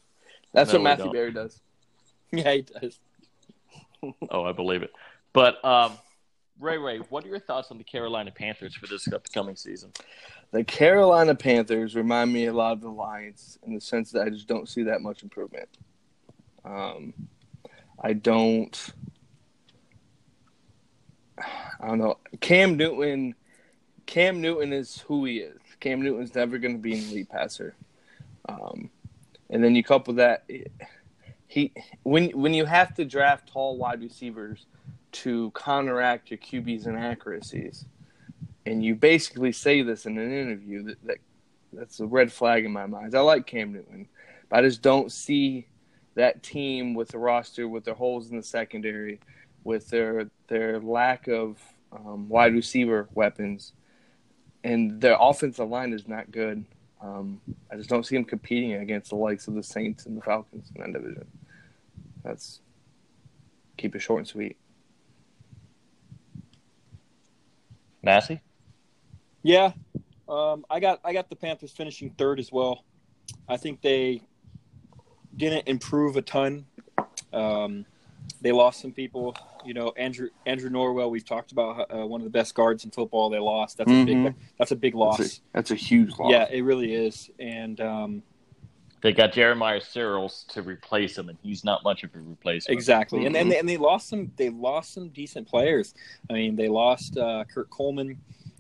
[0.53, 1.13] That's No, what Matthew.
[1.13, 1.61] Berry does.
[2.33, 2.99] yeah, he does.
[4.31, 4.93] Oh, I believe it.
[5.33, 5.93] But um,
[6.61, 9.91] Ray, Ray, what are your thoughts on the Carolina Panthers for this upcoming season?
[10.55, 14.31] The Carolina Panthers remind me a lot of the Lions in the sense that I
[14.31, 15.69] just don't see that much improvement.
[16.65, 17.13] Um,
[18.01, 18.95] I don't.
[21.37, 22.19] I don't know.
[22.41, 23.35] Cam Newton.
[24.07, 25.59] Cam Newton is who he is.
[25.81, 27.75] Cam Newton's never going to be an elite passer.
[28.49, 28.91] Um,
[29.51, 30.49] and then you couple that,
[31.49, 31.73] he
[32.05, 34.67] when when you have to draft tall wide receivers
[35.11, 37.87] to counteract your QB's inaccuracies,
[38.67, 41.19] and you basically say this in an interview that, that
[41.73, 43.15] that's a red flag in my mind.
[43.15, 44.09] I like Cam Newton,
[44.49, 45.67] but I just don't see
[46.15, 49.21] that team with the roster with their holes in the secondary,
[49.65, 51.59] with their their lack of
[51.93, 53.73] um, wide receiver weapons,
[54.63, 56.65] and their offensive line is not good.
[57.03, 57.41] Um,
[57.71, 60.71] I just don't see them competing against the likes of the Saints and the Falcons
[60.75, 61.27] in that division.
[62.23, 62.61] That's
[63.77, 64.57] keep it short and sweet.
[68.03, 68.41] Massey?
[69.45, 69.73] Yeah,
[70.29, 72.83] um, I got I got the Panthers finishing third as well.
[73.47, 74.23] I think they
[75.37, 76.65] didn't improve a ton.
[77.33, 77.85] Um,
[78.41, 79.37] they lost some people.
[79.67, 81.11] You know, Andrew Andrew Norwell.
[81.11, 83.29] We've talked about uh, one of the best guards in football.
[83.29, 83.77] They lost.
[83.77, 84.35] That's a big.
[84.59, 85.19] That's a big loss.
[85.19, 86.31] That's a, that's a huge loss.
[86.33, 87.31] Yeah, it really is.
[87.39, 88.23] And um,
[89.03, 92.75] They got Jeremiah Sirles to replace him, and he's not much of a replacement.
[92.79, 93.27] exactly.
[93.27, 93.51] And and Mhm.
[93.51, 94.33] they, and they lost some.
[94.37, 95.93] They lost some decent players.
[96.31, 98.19] I mean, they lost uh, Kurt Coleman.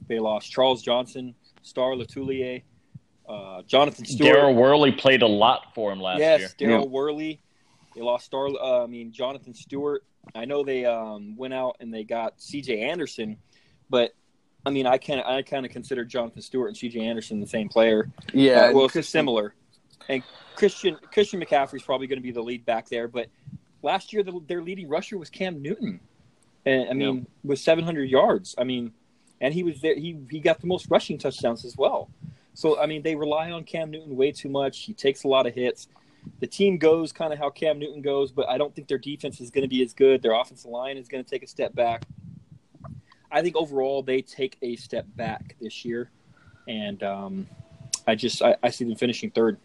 [0.09, 2.63] They lost Charles Johnson, Star Lotulelei,
[3.29, 4.37] uh, Jonathan Stewart.
[4.37, 6.39] Daryl Worley played a lot for him last year.
[6.39, 7.41] yes, Daryl Worley.
[7.95, 8.49] They lost Star.
[8.49, 10.05] Uh, I mean Jonathan Stewart.
[10.35, 12.81] I know they um, went out and they got C.J.
[12.81, 13.37] Anderson,
[13.89, 14.13] but
[14.67, 17.01] I mean I can I kind of consider Jonathan Stewart and C.J.
[17.01, 18.11] Anderson the same player.
[18.33, 18.67] yeah.
[18.67, 19.55] Uh, well, it's Christian- similar.
[20.09, 20.23] And
[20.57, 23.29] Christian Christian McCaffrey's probably going to be the lead back there, but
[23.83, 26.01] last year the, their leading rusher was Cam Newton,
[26.67, 28.55] and I mean with 700 yards.
[28.59, 28.93] I mean,
[29.45, 29.95] and he was there.
[29.95, 32.09] He he got the most rushing touchdowns as well.
[32.55, 34.81] So I mean, they rely on Cam Newton way too much.
[34.81, 35.87] He takes a lot of hits.
[36.41, 39.43] The team goes kind of how Cam Newton goes, but I don't think their defense
[39.43, 40.23] is going to be as good.
[40.23, 42.05] Their offensive line is going to take a step back.
[43.31, 46.11] I think overall they take a step back this year,
[46.67, 47.47] and um,
[48.07, 49.59] I just I, I see them finishing third.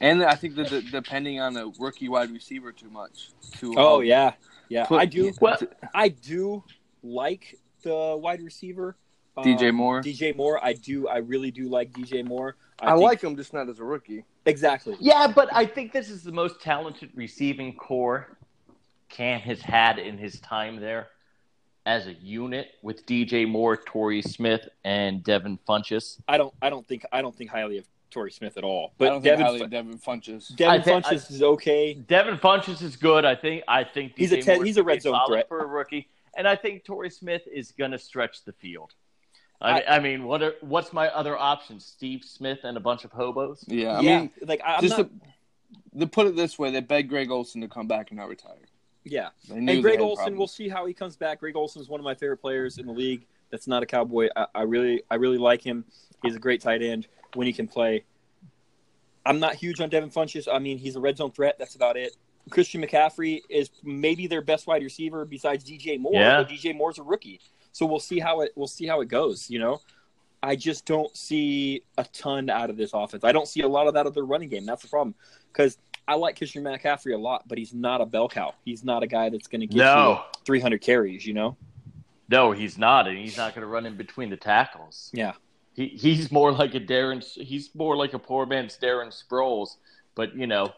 [0.00, 3.30] And I think that the, depending on the rookie wide receiver too much.
[3.58, 4.32] To Oh um, yeah,
[4.68, 4.86] yeah.
[4.86, 5.32] put- I do.
[5.40, 5.60] Well-
[5.94, 6.64] I do
[7.04, 8.96] like the wide receiver
[9.38, 10.02] DJ Um, Moore.
[10.02, 10.62] DJ Moore.
[10.62, 11.08] I do.
[11.08, 12.56] I really do like DJ Moore.
[12.80, 14.24] I, think- like him, just not as a rookie.
[14.44, 14.96] exactly.
[15.00, 18.36] Yeah, but I think this is the most talented receiving core
[19.08, 21.08] Cam has had in his time there
[21.86, 26.18] as a unit with DJ Moore, Torrey Smith, and Devin Funchess.
[26.28, 26.52] I don't.
[26.60, 27.04] I don't think.
[27.12, 28.88] I don't think highly of Torrey Smith at all.
[28.88, 30.56] I But don't Devin, think highly Fu- Devin Funchess.
[30.56, 31.94] Devin I think- Funchess is okay.
[31.94, 33.24] Devin Funchess is good.
[33.24, 33.62] I think.
[33.68, 35.48] I think He's a ten- he's a red zone threat.
[35.48, 38.92] for a rookie, and I think Torrey Smith is going to stretch the field.
[39.62, 41.78] I, I mean, what are, what's my other option?
[41.80, 43.64] Steve Smith and a bunch of hobos.
[43.68, 45.08] Yeah, I yeah, mean, like I, I'm just not.
[45.94, 48.28] to, to put it this way, they begged Greg Olsen to come back and not
[48.28, 48.56] retire.
[49.04, 50.16] yeah, They and Greg Olsen.
[50.24, 50.38] problems.
[50.38, 51.40] We'll see how he comes back.
[51.40, 53.26] Greg Olsen is one of my favorite players in the league.
[53.50, 54.28] That's not a Cowboy.
[54.34, 55.84] I, I really, I really like him.
[56.22, 58.04] He's a great tight end when he can play.
[59.24, 60.48] I'm not huge on Devin Funchess.
[60.52, 61.56] I mean, he's a red zone threat.
[61.58, 62.16] That's about it.
[62.50, 66.14] Christian McCaffrey is maybe their best wide receiver besides DJ Moore.
[66.14, 66.42] Yeah.
[66.42, 67.40] But DJ Moore's a rookie,
[67.72, 69.50] so we'll see how it we'll see how it goes.
[69.50, 69.80] You know,
[70.42, 73.24] I just don't see a ton out of this offense.
[73.24, 74.66] I don't see a lot of that of their running game.
[74.66, 75.14] That's the problem
[75.52, 78.54] because I like Christian McCaffrey a lot, but he's not a bell cow.
[78.64, 81.26] He's not a guy that's going to get No, you 300 carries.
[81.26, 81.56] You know.
[82.28, 85.10] no, he's not, and he's not going to run in between the tackles.
[85.12, 85.32] Yeah.
[85.74, 87.24] He he's more like a Darren.
[87.24, 89.76] He's more like a poor man's Darren Sproles,
[90.14, 90.72] but you know,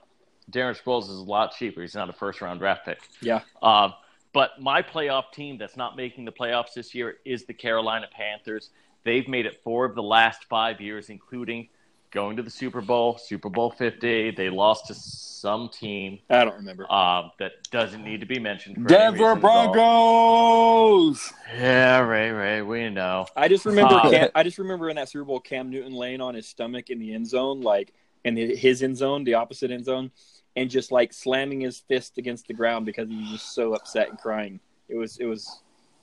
[0.53, 1.81] Darren Sproles is a lot cheaper.
[1.81, 3.01] He's not a first round draft pick.
[3.21, 3.41] Yeah.
[3.63, 3.95] Um,
[4.35, 8.71] but my playoff team that's not making the playoffs this year is the Carolina Panthers.
[9.05, 11.69] They've made it four of the last five years, including
[12.11, 14.33] going to the Super Bowl, Super Bowl 50.
[14.33, 16.91] They lost to some team I don't remember.
[16.93, 18.87] um, that doesn't need to be mentioned.
[18.87, 19.73] Denver reason at all.
[19.73, 21.33] Broncos.
[21.57, 23.27] Yeah, Ray, Ray, we know.
[23.37, 23.95] I just remember.
[23.95, 26.91] Uh, Cam, I just remember in that Super Bowl, Cam Newton laying on his stomach
[26.91, 27.93] in the end zone, like
[28.25, 30.11] in his end zone, the opposite end zone,
[30.57, 34.09] and just like slamming his fist against the ground because he was just so upset
[34.11, 34.61] and crying.
[34.89, 35.61] It was it was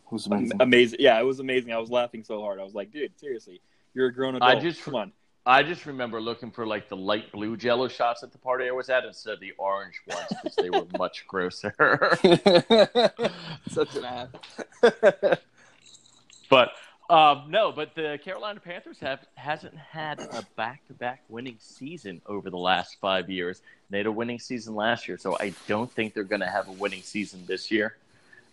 [0.07, 0.57] Who's am- amazing?
[0.61, 0.99] amazing.
[1.01, 1.71] Yeah, it was amazing.
[1.71, 2.59] I was laughing so hard.
[2.59, 3.61] I was like, dude, seriously,
[3.93, 4.51] you're a grown adult.
[4.57, 5.11] I just- come on.
[5.43, 8.71] I just remember looking for like the light blue jello shots at the party I
[8.71, 11.73] was at instead of the orange ones because they were much grosser.
[13.71, 14.27] Such an ass.
[16.47, 16.71] but
[17.11, 22.57] um, no, but the Carolina Panthers have hasn't had a back-to-back winning season over the
[22.57, 23.61] last five years.
[23.89, 26.67] They had a winning season last year, so I don't think they're going to have
[26.69, 27.97] a winning season this year.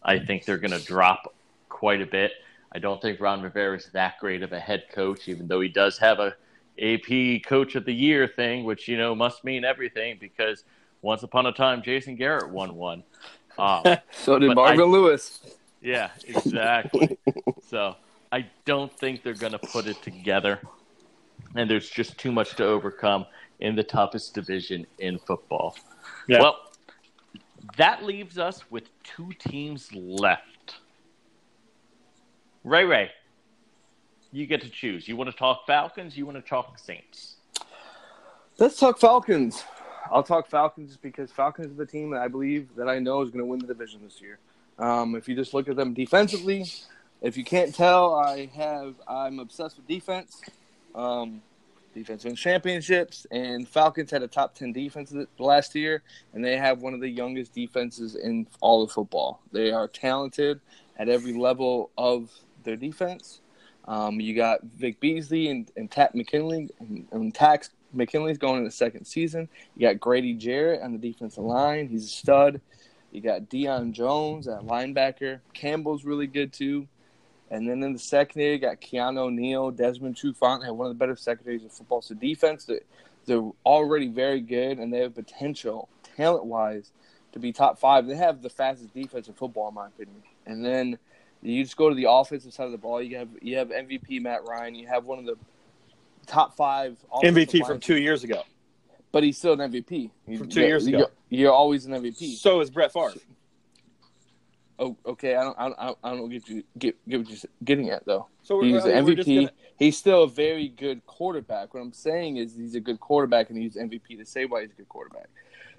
[0.02, 1.32] I think they're going to drop
[1.68, 2.32] quite a bit.
[2.72, 5.68] I don't think Ron Rivera is that great of a head coach, even though he
[5.68, 6.34] does have a
[6.80, 10.64] AP Coach of the Year thing, which you know must mean everything because
[11.02, 13.02] once upon a time Jason Garrett won one.
[13.58, 13.82] Um,
[14.12, 15.40] So did Marvin I- Lewis.
[15.82, 17.18] yeah, exactly.
[17.68, 17.96] so
[18.30, 20.60] I don't think they're going to put it together,
[21.54, 23.26] and there's just too much to overcome
[23.60, 25.76] in the toughest division in football.
[26.28, 26.40] Yeah.
[26.40, 26.58] Well,
[27.76, 30.76] that leaves us with two teams left.
[32.64, 33.10] Ray Ray,
[34.32, 35.08] you get to choose.
[35.08, 36.16] You want to talk Falcons?
[36.16, 37.36] You want to talk Saints?
[38.58, 39.64] Let's talk Falcons.
[40.10, 43.30] I'll talk Falcons because Falcons is the team that I believe that I know is
[43.30, 44.38] going to win the division this year.
[44.78, 46.64] Um, if you just look at them defensively,
[47.20, 50.40] if you can't tell, I have I'm obsessed with defense.
[50.94, 51.42] Um,
[51.94, 56.02] defense wins championships, and Falcons had a top ten defense last year,
[56.32, 59.40] and they have one of the youngest defenses in all of football.
[59.52, 60.60] They are talented
[60.96, 62.30] at every level of
[62.64, 63.40] their defense.
[63.86, 68.70] Um, you got Vic Beasley and, and McKinley, and, and Takk McKinley's going in the
[68.70, 69.48] second season.
[69.74, 71.88] You got Grady Jarrett on the defensive line.
[71.88, 72.60] He's a stud.
[73.10, 75.40] You got Deion Jones at linebacker.
[75.54, 76.86] Campbell's really good too.
[77.50, 80.64] And then in the secondary, you got Keanu O'Neal, Desmond Trufant.
[80.64, 82.02] Have one of the better secondaries in football.
[82.02, 82.80] So defense, they're,
[83.26, 86.92] they're already very good, and they have potential, talent-wise,
[87.32, 88.06] to be top five.
[88.06, 90.22] They have the fastest defense in football, in my opinion.
[90.46, 90.98] And then
[91.42, 93.02] you just go to the offensive side of the ball.
[93.02, 94.74] You have you have MVP Matt Ryan.
[94.74, 95.36] You have one of the
[96.26, 98.42] top five MVP from two years ago.
[99.12, 100.10] but he's still an MVP.
[100.36, 100.98] From two years ago.
[100.98, 102.36] You're, you're always an MVP.
[102.36, 103.12] So is Brett Favre.
[104.80, 105.34] Oh, okay.
[105.34, 105.56] I don't.
[105.58, 105.98] I don't.
[106.04, 106.62] I don't get you.
[106.78, 108.28] Get get what you're getting at though.
[108.42, 109.34] So He's we're, an we're MVP.
[109.36, 111.72] gonna- He's still a very good quarterback.
[111.74, 114.70] What I'm saying is he's a good quarterback, and he's MVP to say why he's
[114.72, 115.28] a good quarterback.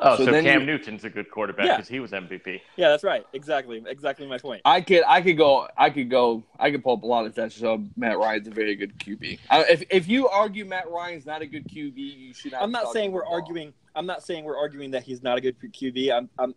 [0.02, 1.76] Oh, So so, then Cam you- Newton's a good quarterback Yeah.
[1.76, 2.62] because he was MVP.
[2.78, 3.26] yeah, that's right.
[3.34, 3.84] Exactly.
[3.88, 4.62] Exactly my point.
[4.66, 5.04] I could.
[5.08, 5.68] I could go.
[5.78, 6.44] I could go.
[6.58, 9.40] I could pull up a lot of stats So Matt Ryan's a very good QB.
[9.50, 12.52] I, if if you argue Matt Ryan's not a good QB, you should.
[12.54, 13.36] Not I'm not saying we're football.
[13.36, 13.74] arguing.
[13.96, 16.12] I'm not saying we're arguing that he's not a good QB.
[16.16, 16.30] I'm.
[16.40, 16.54] I'm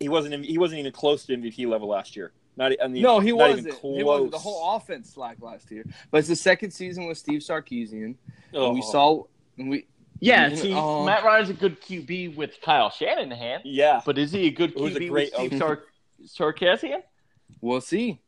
[0.00, 0.44] he wasn't.
[0.44, 2.32] He wasn't even close to MVP level last year.
[2.56, 2.72] Not.
[2.82, 3.68] I mean, No, he not wasn't.
[3.68, 4.30] Even He wasn't.
[4.32, 5.84] The whole offense slacked last year.
[6.10, 8.14] But it's the second season with Steve Sarkisian.
[8.52, 8.66] Oh.
[8.66, 9.24] And we saw.
[9.58, 9.86] And we
[10.20, 11.04] Yeah, see, Oh.
[11.04, 14.00] Matt Ryan's a good QB with Kyle Shanahan, Yeah.
[14.06, 15.84] but is he a good It was a QB great- with Steve Sar-
[16.24, 17.02] Sarkisian?
[17.60, 18.20] We'll see.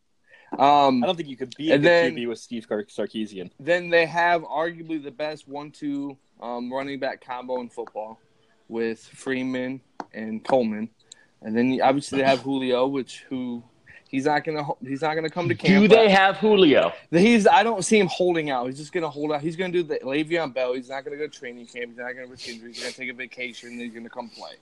[0.58, 2.84] Um, I don't think you could be a And good then- QB with Steve Sar-
[2.84, 3.50] Sarkisian.
[3.58, 8.20] then they have arguably the best one-two um, running back combo in football
[8.68, 9.80] with Freeman
[10.12, 10.90] and Coleman,
[11.42, 13.62] and then obviously they have Julio, which who
[14.08, 15.82] he's not gonna he's not gonna come to camp.
[15.82, 16.92] Do they have Julio?
[17.10, 18.66] He's I don't see him holding out.
[18.66, 19.40] He's just gonna hold out.
[19.42, 20.74] He's gonna do the Le'Veon Bell.
[20.74, 21.90] He's not gonna go to training camp.
[21.90, 22.72] He's not gonna risk injury.
[22.72, 23.70] He's gonna take a vacation.
[23.70, 24.52] and He's gonna come play.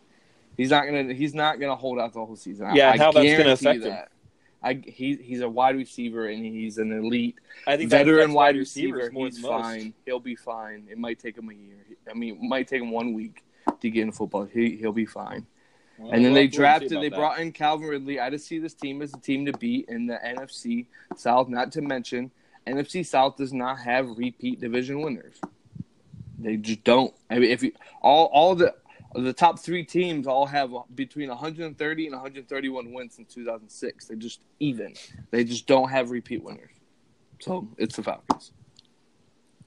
[0.56, 1.12] He's not gonna.
[1.12, 2.74] He's not gonna hold out the whole season.
[2.74, 4.04] Yeah, I, and how that's gonna affect you him.
[4.62, 8.56] I he, he's a wide receiver and he's an elite I think that veteran wide
[8.56, 9.12] receivers receiver.
[9.12, 9.62] more He's than most.
[9.62, 9.94] fine.
[10.06, 10.86] He'll be fine.
[10.90, 11.76] It might take him a year.
[12.10, 13.44] I mean, it might take him one week
[13.80, 14.44] to get in football.
[14.46, 15.46] He he'll be fine.
[15.98, 16.92] Well, and then we'll they have and drafted.
[17.02, 17.16] They that.
[17.16, 18.20] brought in Calvin Ridley.
[18.20, 20.86] I just see this team as a team to beat in the NFC
[21.16, 21.48] South.
[21.48, 22.30] Not to mention,
[22.66, 25.40] NFC South does not have repeat division winners.
[26.38, 27.14] They just don't.
[27.30, 27.72] I mean, if you
[28.02, 28.74] all all the
[29.14, 34.06] the top three teams all have between 130 and 131 wins in 2006.
[34.06, 34.94] They're just even.
[35.30, 36.72] They just don't have repeat winners.
[37.40, 38.52] So it's the Falcons.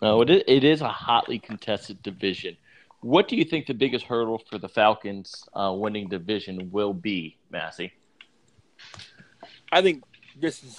[0.02, 2.58] No, it is, it is a hotly contested division.
[3.02, 7.38] What do you think the biggest hurdle for the Falcons uh, winning division will be,
[7.52, 7.94] Massey?
[9.72, 10.04] I think
[10.40, 10.78] this is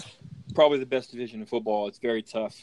[0.55, 1.87] probably the best division in football.
[1.87, 2.57] It's very tough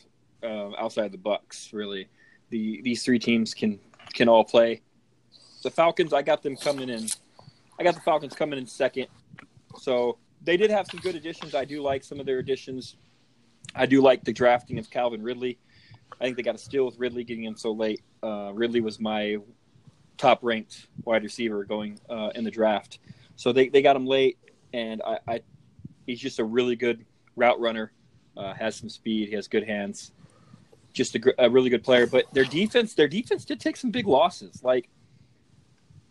[0.44, 1.72] uh, outside the Bucks.
[1.72, 2.10] Really,
[2.50, 3.80] the these three teams can
[4.14, 4.82] can all play.
[5.64, 7.08] The Falcons, I got them coming in.
[7.80, 9.08] I got the Falcons coming in second.
[9.80, 11.56] So they did have some good additions.
[11.56, 12.98] I do like some of their additions.
[13.74, 15.58] I do like the drafting of Calvin Ridley.
[16.20, 18.02] I think they got a steal with Ridley getting him so late.
[18.24, 19.38] Uh, Ridley was my
[20.18, 23.00] top ranked wide receiver going uh, in the draft.
[23.36, 24.38] So they, they got him late,
[24.74, 25.42] and I, I
[26.06, 27.92] he's just a really good route runner.
[28.38, 29.30] Uh, has some speed.
[29.30, 30.12] He has good hands.
[30.92, 32.06] Just a, gr- a really good player.
[32.06, 34.62] But their defense, their defense did take some big losses.
[34.62, 34.90] Like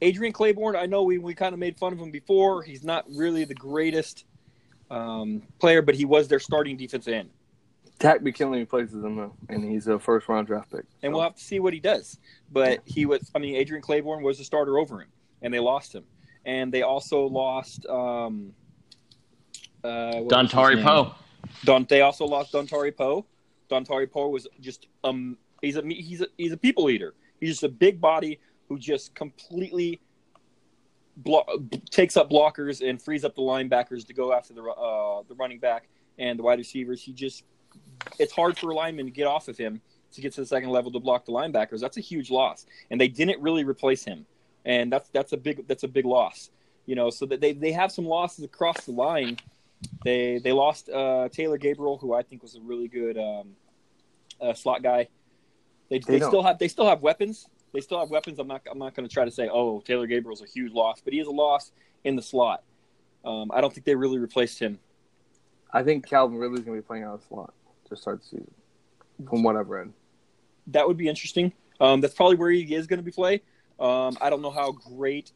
[0.00, 2.62] Adrian Clayborn, I know we, we kind of made fun of him before.
[2.62, 4.24] He's not really the greatest
[4.90, 7.28] um, player, but he was their starting defense end.
[7.98, 10.80] Takk McKinley replaces him though, and he's a first round draft pick.
[11.02, 12.18] and So- we'll have to see what he does.
[12.50, 15.08] But he was, I mean, Adrian Clayborn was the starter over him,
[15.42, 16.04] and they lost him.
[16.44, 18.52] And they also lost um,
[19.82, 20.84] uh, what was his Dontari name?
[20.84, 21.14] Poe.
[21.64, 21.86] Don.
[21.88, 23.24] They also lost Dontari Poe.
[23.70, 27.14] Dontari Poe was just um, he's a he's a he's a people eater.
[27.40, 30.00] He's just a big body who just completely
[31.16, 31.44] blo-
[31.90, 35.58] takes up blockers and frees up the linebackers to go after the uh, the running
[35.58, 35.88] back
[36.18, 37.02] and the wide receivers.
[37.02, 37.44] He just
[38.18, 39.80] it's hard for a lineman to get off of him
[40.14, 41.80] to get to the second level to block the linebackers.
[41.80, 44.26] That's a huge loss, and they didn't really replace him,
[44.64, 46.50] and that's that's a big that's a big loss.
[46.86, 49.38] You know, so that they they have some losses across the line.
[50.04, 53.56] They they lost uh, Taylor Gabriel, who I think was a really good um,
[54.40, 55.08] uh, slot guy.
[55.90, 57.46] They, They they, still have they still have weapons.
[57.72, 58.38] They still have weapons.
[58.38, 61.00] I'm not I'm not going to try to say oh Taylor Gabriel's a huge loss,
[61.00, 61.72] but he is a loss
[62.04, 62.62] in the slot.
[63.24, 64.78] Um, I don't think they really replaced him.
[65.72, 67.52] I think Calvin Ridley's gonna be playing out of slot
[67.88, 68.54] to start the season,
[69.28, 69.92] from what I've read.
[70.68, 71.52] That would be interesting.
[71.80, 73.42] Um, that's probably where he is going to be play.
[73.78, 75.32] Um, I don't know how great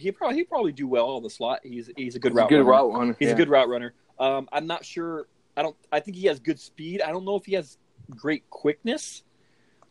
[0.00, 1.60] he probably he probably do well on the slot.
[1.62, 2.70] He's he's a good He's a route good runner.
[2.70, 3.16] route runner.
[3.18, 3.34] He's yeah.
[3.34, 3.94] a good route runner.
[4.18, 5.26] Um, I'm not sure.
[5.56, 5.76] I don't.
[5.92, 7.02] I think he has good speed.
[7.02, 7.78] I don't know if he has
[8.10, 9.22] great quickness.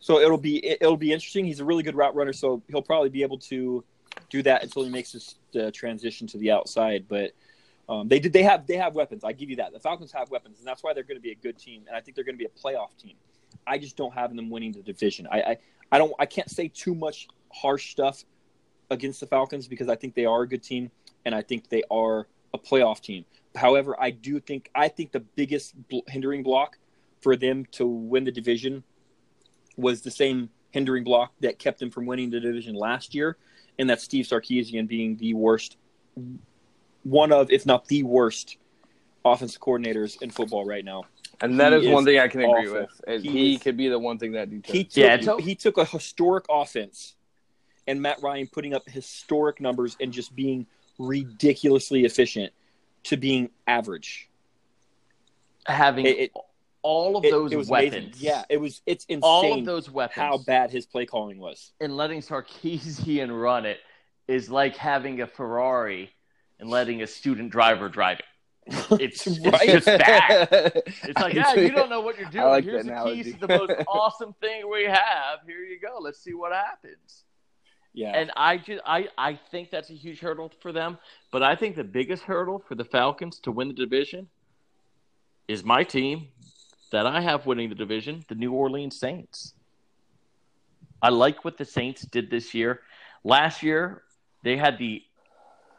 [0.00, 1.44] So it'll be it'll be interesting.
[1.44, 3.84] He's a really good route runner, so he'll probably be able to
[4.30, 7.04] do that until he makes this uh, transition to the outside.
[7.08, 7.32] But
[7.90, 9.24] um, they did they have they have weapons.
[9.24, 9.72] I give you that.
[9.72, 11.82] The Falcons have weapons, and that's why they're going to be a good team.
[11.88, 13.16] And I think they're going to be a playoff team.
[13.66, 15.26] I just don't have them winning the division.
[15.30, 15.56] I, I
[15.92, 18.24] I don't I can't say too much harsh stuff
[18.90, 20.90] against the Falcons because I think they are a good team
[21.24, 23.24] and I think they are a playoff team.
[23.56, 25.74] However, I do think I think the biggest
[26.06, 26.78] hindering block
[27.20, 28.84] for them to win the division
[29.76, 33.36] was the same hindering block that kept them from winning the division last year,
[33.78, 35.76] and that's Steve Sarkisian being the worst,
[37.02, 38.56] one of if not the worst,
[39.24, 41.04] offensive coordinators in football right now.
[41.42, 42.80] and that is one thing I can agree awful.
[42.82, 43.00] with.
[43.06, 44.84] And He he is- could be the one thing that He deters.
[44.94, 47.14] took, Yeah, it's- he took a historic offense,
[47.86, 50.66] and Matt Ryan putting up historic numbers and just being
[50.98, 52.52] ridiculously efficient
[53.04, 54.28] to being average.
[55.66, 56.32] Having It- it-
[56.82, 57.92] all of It, those it was weapons.
[57.94, 58.12] amazing.
[58.18, 58.80] Yeah, it was.
[58.86, 59.20] It's insane.
[59.22, 60.16] all of those weapons.
[60.16, 61.72] how bad his play calling was.
[61.80, 63.80] and letting Sarkisian run it
[64.28, 66.10] is like having a Ferrari
[66.60, 68.24] and letting a student driver drive it.
[69.00, 69.62] It's, Right?
[69.68, 70.48] it's just bad.
[70.86, 72.44] It's like, yeah, you don't know what you're doing.
[72.44, 73.32] like Here's the keys analogy.
[73.32, 75.40] to the most awesome thing we have.
[75.46, 75.98] Here you go.
[76.00, 77.24] Let's see what happens.
[77.92, 80.98] Yeah, And I just I, I think that's a huge hurdle for them.
[81.32, 84.28] But I think the biggest hurdle for the Falcons to win the division
[85.48, 86.28] is my team
[86.92, 89.54] that I have winning the division, the New Orleans Saints.
[91.02, 92.80] I like what the Saints did this year.
[93.24, 94.02] Last year,
[94.44, 95.02] they had the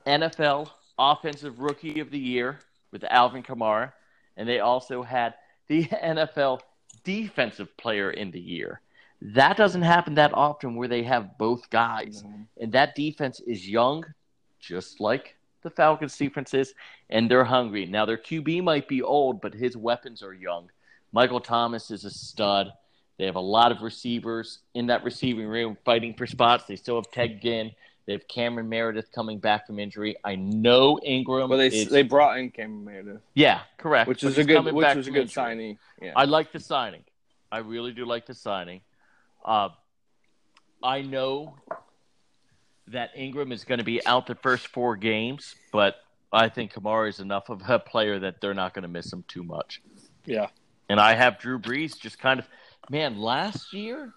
[0.06, 2.60] NFL Offensive Rookie of the Year
[2.92, 3.94] with Alvin Kamara,
[4.38, 5.36] and they also had
[5.68, 6.62] the NFL
[7.04, 8.82] Defensive Player in the Year.
[9.22, 12.24] That doesn't happen that often where they have both guys.
[12.24, 12.48] Mhm.
[12.60, 14.04] And that defense is young,
[14.60, 16.74] just like the Falcons defense is,
[17.10, 17.86] and they're hungry.
[17.86, 20.72] Now their QB might be old, but his weapons are young.
[21.12, 22.74] Michael Thomas is a stud.
[23.18, 26.66] They have a lot of receivers in that receiving room fighting for spots.
[26.66, 27.72] They still have Ted Ginn.
[28.06, 30.16] They have Cameron Meredith coming back from injury.
[30.24, 31.50] I know Ingram.
[31.50, 34.08] Well, they is, they brought in Cameron Meredith, yeah, correct.
[34.08, 35.34] which is a good which was a good injury.
[35.34, 35.78] signing.
[36.02, 36.14] Yeah.
[36.16, 37.04] I like the signing.
[37.52, 38.82] I really do like the signing.
[39.46, 39.70] Uh,
[40.84, 41.56] I know
[42.88, 45.98] that Ingram is going to be out the first four games, but
[46.34, 49.24] I think Kamara is enough of a player that they're not going to miss him
[49.28, 49.82] too much.
[50.26, 50.48] Yeah.
[50.90, 52.48] And I have Drew Brees just kind of,
[52.90, 54.14] man, last year,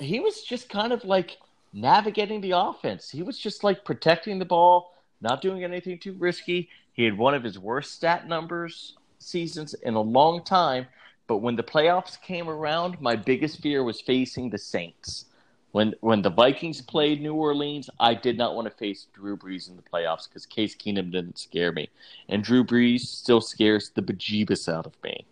[0.00, 1.36] he was just kind of like
[1.72, 3.10] navigating the offense.
[3.10, 6.68] He was just like protecting the ball, not doing anything too risky.
[6.92, 10.86] He had one of his worst stat numbers seasons in a long time.
[11.26, 15.26] But when the playoffs came around, my biggest fear was facing the Saints.
[15.72, 19.68] When when the Vikings played New Orleans, I did not want to face Drew Brees
[19.68, 21.90] in the playoffs because Case Keenum didn't scare me,
[22.30, 25.26] and Drew Brees still scares the bejeebus out of me.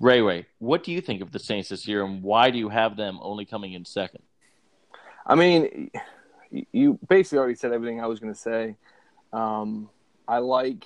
[0.00, 2.68] Ray Ray, what do you think of the Saints this year, and why do you
[2.68, 4.24] have them only coming in second?
[5.26, 5.90] I mean,
[6.72, 8.76] you basically already said everything I was going to say.
[9.32, 9.88] Um,
[10.28, 10.84] I like.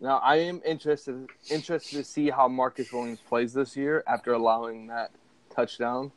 [0.00, 4.88] Now I am interested interested to see how Marcus Williams plays this year after allowing
[4.88, 5.12] that
[5.54, 6.10] touchdown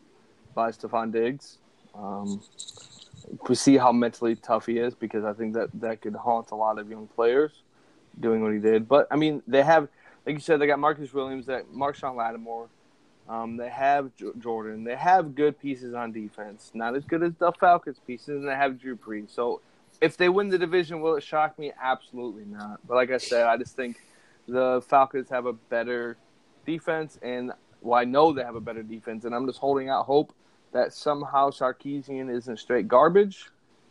[0.55, 1.59] by Stefon Diggs.
[1.93, 2.41] Um,
[3.45, 6.55] to see how mentally tough he is because I think that that could haunt a
[6.55, 7.51] lot of young players
[8.19, 8.87] doing what he did.
[8.87, 9.87] But I mean, they have,
[10.25, 12.67] like you said, they got Marcus Williams, that Marshon Lattimore.
[13.27, 14.83] Um, they have J- Jordan.
[14.83, 16.71] They have good pieces on defense.
[16.73, 19.33] Not as good as the Falcons pieces, and they have Drew Brees.
[19.33, 19.61] So,
[20.01, 21.71] if they win the division, will it shock me?
[21.81, 22.79] Absolutely not.
[22.87, 23.97] But like I said, I just think
[24.47, 26.17] the Falcons have a better
[26.65, 27.51] defense, and
[27.81, 30.33] well, I know they have a better defense, and I'm just holding out hope
[30.73, 33.49] that somehow Sarkisian isn't straight garbage,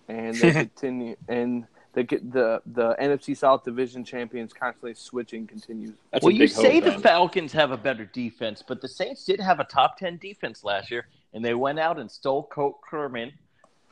[0.09, 5.97] and they continue and they get the the NFC South Division champions constantly switching continues.
[6.11, 7.01] That's well, you say the man.
[7.01, 10.91] Falcons have a better defense, but the Saints did have a top 10 defense last
[10.91, 13.33] year, and they went out and stole Kurt Coleman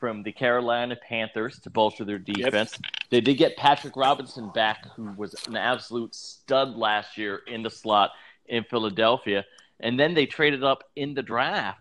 [0.03, 2.77] from the Carolina Panthers to bolster their defense.
[3.09, 7.69] They did get Patrick Robinson back, who was an absolute stud last year in the
[7.69, 8.11] slot
[8.47, 9.45] in Philadelphia.
[9.79, 11.79] And then they traded up in the draft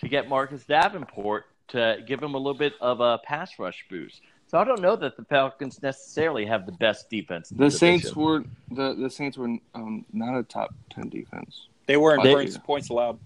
[0.00, 4.20] to get Marcus Davenport to give him a little bit of a pass rush boost.
[4.52, 7.50] So I don't know that the Falcons necessarily have the best defense.
[7.50, 11.68] in The Saints were the, the Saints were um, not a top ten defense.
[11.86, 13.18] They weren't They- points, points allowed.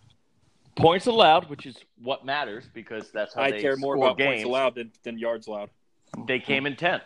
[0.76, 4.18] points allowed, which is what matters because that's how I they care more score about
[4.18, 4.28] games.
[4.28, 5.70] points allowed than, than yards allowed.
[6.28, 7.02] They came in tenth.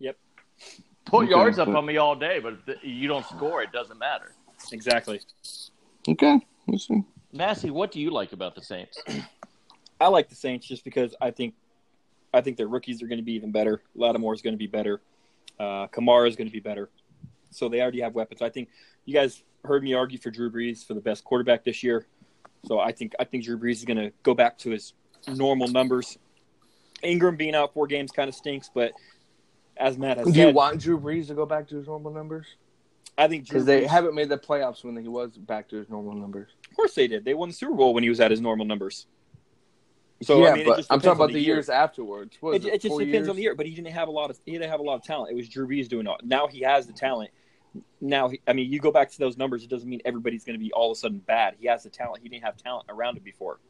[0.00, 0.18] Yep.
[1.06, 3.62] Put Okay, yards up but- on me all day, but if the- you don't score,
[3.62, 4.32] it doesn't matter.
[4.70, 5.18] Exactly.
[6.06, 7.02] Okay, we'll see.
[7.32, 9.02] Massey, what do you like about the Saints?
[10.00, 11.54] I like the Saints just because I think
[12.32, 13.82] I think their rookies are going to be even better.
[13.94, 15.00] Lattimore is going to be better.
[15.58, 16.90] Uh, Kamara is going to be better.
[17.50, 18.42] So they already have weapons.
[18.42, 18.68] I think
[19.04, 22.06] you guys heard me argue for Drew Brees for the best quarterback this year.
[22.66, 24.92] So I think I think Drew Brees is going to go back to his
[25.28, 26.18] normal numbers.
[27.02, 28.92] Ingram being out four games kind of stinks, but
[29.76, 32.46] as Matt has Do you want Drew Brees to go back to his normal numbers?
[33.18, 35.88] I think Because they Brees- haven't made the playoffs when he was back to his
[35.88, 36.48] normal numbers.
[36.70, 37.24] Of course they did.
[37.24, 39.06] They won the Super Bowl when he was at his normal numbers.
[40.22, 41.56] So yeah, I mean, it but just I'm talking about the the year.
[41.56, 42.36] years afterwards.
[42.40, 43.28] What It, is it just depends years?
[43.28, 44.94] on the year, but he didn't have a lot of he didn't have a lot
[44.94, 45.30] of talent.
[45.32, 46.12] It was Drew Brees doing it.
[46.24, 47.30] Now he has the talent.
[48.00, 49.62] Now, he, I mean, you go back to those numbers.
[49.62, 51.56] It doesn't mean everybody's going to be all of a sudden bad.
[51.60, 52.22] He has the talent.
[52.22, 53.60] He didn't have talent around him before.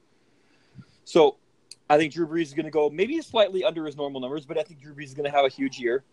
[1.05, 1.39] So,
[1.91, 4.59] I think Drew Brees is going to go maybe slightly under his normal numbers, but
[4.59, 6.05] I think Drew Brees is going to have a huge year.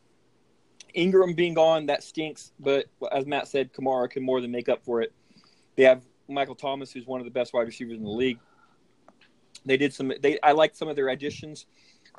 [0.96, 2.52] Ingram being gone, that stinks.
[2.60, 5.14] But as Matt said, Kamara can more than make up for it.
[5.76, 8.40] They have Michael Thomas, who's one of the best wide receivers in the league.
[9.66, 10.12] They did some.
[10.22, 11.66] They I liked some of their additions.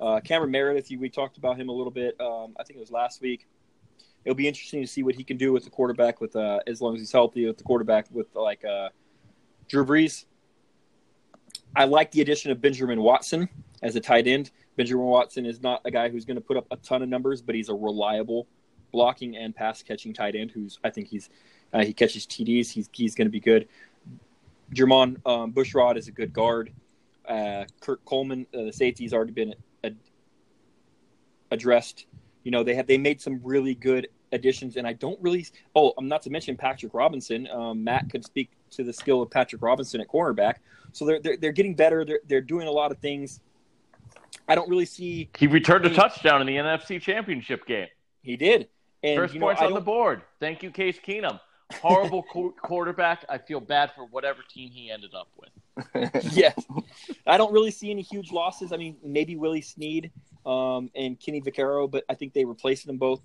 [0.00, 2.20] Uh, Cameron Meredith, we talked about him a little bit.
[2.20, 3.46] Um, I think it was last week.
[4.24, 6.80] It'll be interesting to see what he can do with the quarterback, with uh, as
[6.80, 8.88] long as he's healthy, with the quarterback with like uh,
[9.68, 10.24] Drew Brees.
[11.76, 13.48] I like the addition of Benjamin Watson
[13.82, 14.50] as a tight end.
[14.76, 17.42] Benjamin Watson is not a guy who's going to put up a ton of numbers,
[17.42, 18.46] but he's a reliable
[18.92, 20.50] blocking and pass catching tight end.
[20.50, 21.28] Who's I think he's
[21.72, 22.70] uh, he catches TDs.
[22.70, 23.68] He's he's going to be good.
[24.74, 26.72] Jermon um, Bushrod is a good guard.
[27.28, 29.96] Uh, Kurt Coleman, uh, the safety's already been ad-
[31.50, 32.06] addressed.
[32.42, 35.46] You know they have they made some really good additions, and I don't really.
[35.74, 37.48] Oh, I'm not to mention Patrick Robinson.
[37.48, 40.56] Um, Matt could speak to the skill of Patrick Robinson at cornerback.
[40.92, 42.04] So they're they're, they're getting better.
[42.04, 43.40] They're they're doing a lot of things.
[44.46, 47.86] I don't really see He returned a touchdown in the NFC Championship game.
[48.22, 48.68] he did,
[49.02, 50.22] And First you know, points on the board.
[50.38, 51.40] Thank you, Case Keenum.
[51.80, 53.24] Horrible qu- quarterback.
[53.30, 56.10] I feel bad for whatever team he ended up with.
[56.36, 56.52] yeah,
[57.26, 58.72] I don't really see any huge losses.
[58.72, 60.10] I mean, maybe Willie Snead
[60.44, 63.20] um, and Kenny Vaccaro, but I think they replaced them both,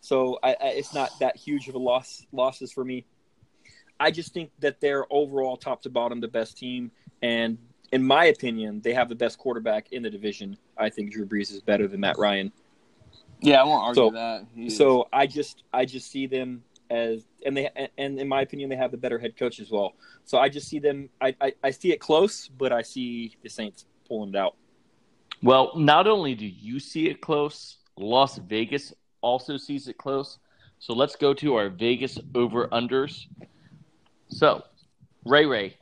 [0.00, 3.04] so I, I, it's not that huge of a loss losses for me.
[4.00, 6.90] I just think that they're overall top to bottom the best team,
[7.22, 7.58] and
[7.92, 10.56] in my opinion, they have the best quarterback in the division.
[10.76, 12.50] I think Drew Brees is better than Matt Ryan.
[13.40, 14.72] yeah, I won't argue So- that.
[14.72, 18.76] So I just I just see them as and they and in my opinion they
[18.76, 19.94] have the better head coach as well.
[20.24, 23.48] So I just see them I, I, I see it close, but I see the
[23.48, 24.56] Saints pulling it out.
[25.42, 30.38] Well, not only do you see it close, Las Vegas also sees it close.
[30.78, 33.26] So let's go to our Vegas over unders.
[34.28, 34.62] So,
[35.24, 35.76] Ray Ray,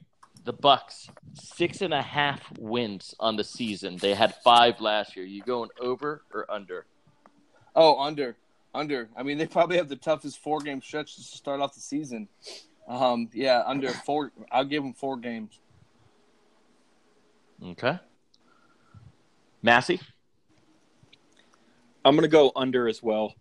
[0.45, 3.97] the Bucs, six and a half wins on the season.
[3.97, 5.25] They had five last year.
[5.25, 6.87] You going over or under?
[7.79, 8.37] oh, under,
[8.75, 9.09] under.
[9.17, 12.29] I mean, they probably have the toughest four game stretch to start off the season.
[12.89, 14.33] Um, yeah, under four.
[14.51, 15.61] I'll give them four games.
[17.63, 17.99] Okay.
[19.63, 20.01] Massey?
[22.05, 23.35] I'm gonna go under as well.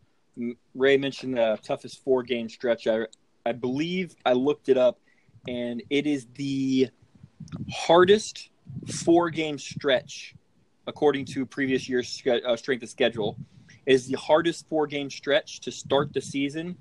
[0.76, 2.88] Ray mentioned the toughest four game stretch.
[2.88, 3.06] I
[3.46, 5.00] I believe I looked it up,
[5.48, 6.90] and it is the
[7.72, 8.50] hardest
[8.88, 10.36] four game stretch
[10.88, 13.38] according to previous year's uh, strength of schedule.
[13.88, 16.78] Is the hardest four game stretch to start the season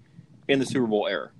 [0.49, 1.31] in the Super Bowl era,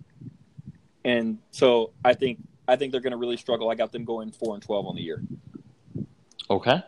[1.05, 3.69] and so I think I think they're going to really struggle.
[3.69, 5.23] I got them going four and twelve on the year.
[6.49, 6.83] Okay.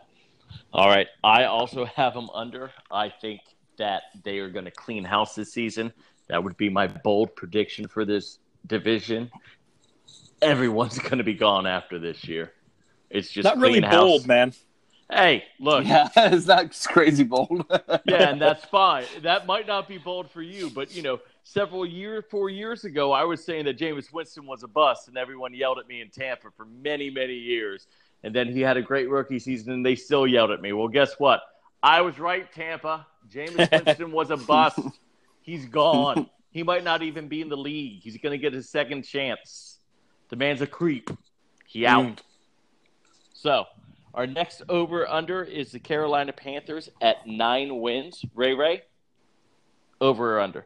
[0.71, 1.07] All right.
[1.23, 2.71] I also have them under.
[2.91, 3.41] I think
[3.77, 5.91] that they are going to clean house this season.
[6.27, 9.31] That would be my bold prediction for this division.
[10.41, 12.53] Everyone's going to be gone after this year.
[13.09, 13.93] It's just Not really house.
[13.93, 14.53] bold, man.
[15.11, 15.85] Hey, look.
[15.85, 17.65] Yeah, it's not crazy bold.
[18.05, 19.05] yeah, and that's fine.
[19.23, 23.11] That might not be bold for you, but you know, several years, four years ago,
[23.11, 26.09] I was saying that Jameis Winston was a bust, and everyone yelled at me in
[26.09, 27.87] Tampa for many, many years.
[28.23, 30.73] And then he had a great rookie season, and they still yelled at me.
[30.73, 31.41] Well, guess what?
[31.81, 33.07] I was right, Tampa.
[33.31, 34.79] Jameis Winston was a bust.
[35.41, 36.29] He's gone.
[36.51, 38.01] He might not even be in the league.
[38.03, 39.79] He's going to get his second chance.
[40.29, 41.09] The man's a creep.
[41.65, 42.05] He out.
[42.05, 42.19] Mm.
[43.33, 43.65] So,
[44.13, 48.25] our next over under is the Carolina Panthers at nine wins.
[48.33, 48.83] Ray Ray,
[50.01, 50.65] over or under?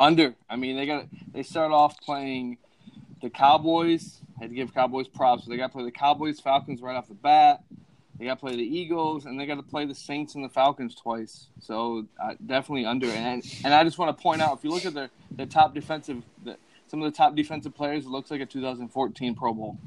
[0.00, 0.34] Under.
[0.48, 2.58] I mean, they got they start off playing
[3.20, 4.20] the Cowboys.
[4.36, 5.46] I had to give Cowboys props.
[5.46, 7.62] They got to play the Cowboys, Falcons right off the bat.
[8.18, 10.48] They got to play the Eagles, and they got to play the Saints and the
[10.48, 11.48] Falcons twice.
[11.60, 13.08] So uh, definitely under.
[13.08, 15.74] And and I just want to point out, if you look at their their top
[15.74, 16.56] defensive, the,
[16.86, 19.78] some of the top defensive players, it looks like a 2014 Pro Bowl.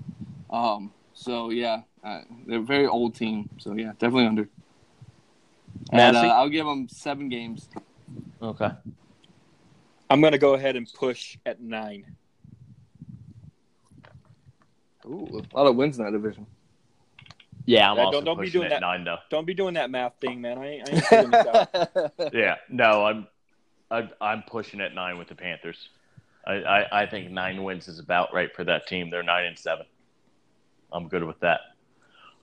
[0.49, 0.91] Um.
[1.16, 3.49] So yeah, uh, they're a very old team.
[3.57, 4.47] So yeah, definitely under.
[5.91, 7.68] And uh, I'll give them seven games.
[8.41, 8.70] Okay.
[10.09, 12.16] I'm going to go ahead and push at nine.
[15.05, 16.45] Ooh, a lot of wins in that division.
[17.66, 18.82] Yeah, I'm Yeah, also don't- don't be pushing doing it that.
[18.82, 19.18] nine though.
[19.30, 20.57] Don't be doing that math thing, man.
[20.57, 22.32] I ain't, I ain't figuring this out.
[22.34, 23.28] Yeah, no, I'm,
[23.89, 25.89] I, I'm pushing at nine with the Panthers.
[26.45, 29.09] I, I, I think nine wins is about right for that team.
[29.09, 29.86] They're nine and seven.
[30.95, 31.59] I'm good with that.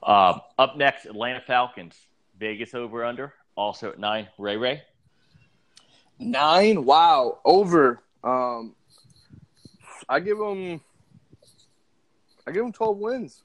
[0.02, 1.96] Um, up next, Atlanta Falcons.
[2.38, 4.28] Vegas over under, also at nine.
[4.36, 4.82] Ray Ray.
[6.18, 6.84] Nine.
[6.84, 7.38] Wow.
[7.44, 8.02] Over.
[8.22, 8.74] Um,
[10.08, 10.80] I give them.
[12.46, 13.42] I give them twelve wins.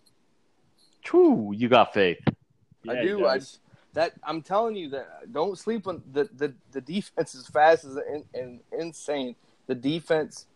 [1.03, 2.17] True, you got faith.
[2.27, 3.25] I Yeah, he do.
[3.27, 3.59] I does.
[3.93, 7.97] that I'm telling you that don't sleep on the the, the defense is fast as
[7.97, 9.35] in, in, insane.
[9.67, 10.47] The defense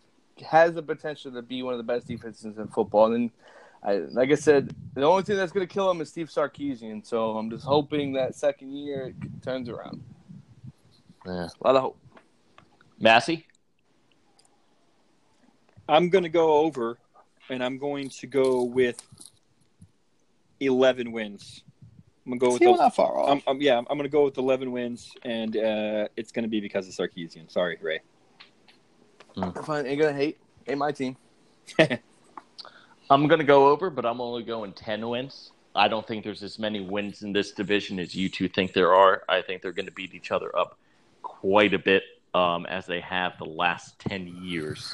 [0.45, 3.13] has the potential to be one of the best defenses in football.
[3.13, 3.29] And
[3.83, 7.05] I, like I said, the only thing that's going to kill him is Steve Sarkisian.
[7.05, 10.03] So I'm just hoping that second year it turns around.
[11.25, 11.47] Yeah.
[11.61, 11.97] A lot of hope.
[12.99, 13.47] Massey.
[15.89, 16.97] I'm going to go over,
[17.49, 19.01] and I'm going to go with
[20.59, 21.63] 11 wins.
[22.25, 23.29] I'm going to go with Still the, not far off.
[23.29, 26.49] I'm, I'm- yeah, I'm going to go with 11 wins, and uh, it's going to
[26.49, 27.51] be because of Sarkisian.
[27.51, 27.99] Sorry, Ray.
[29.63, 30.37] Fine, ain't gonna hate.
[30.67, 31.15] Ain't my team.
[33.09, 35.51] I'm going to go over, but I'm only going 10 wins.
[35.75, 38.93] I don't think there's as many wins in this division as you two think there
[38.93, 39.23] are.
[39.29, 40.77] I think they're going to beat each other up
[41.21, 42.03] quite a bit
[42.33, 44.93] um, as they have the last 10 years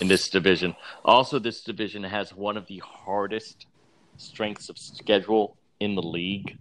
[0.00, 0.74] in this division.
[1.04, 3.66] Also, this division has one of the hardest
[4.16, 6.58] strengths of schedule in the league.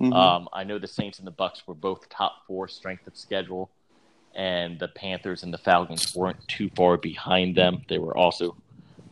[0.00, 0.12] Mm-hmm.
[0.12, 3.70] Um, I know the Saints and the Bucs were both top four strength of schedule,
[4.34, 7.82] and the Panthers and the Falcons weren't too far behind them.
[7.88, 8.56] They were also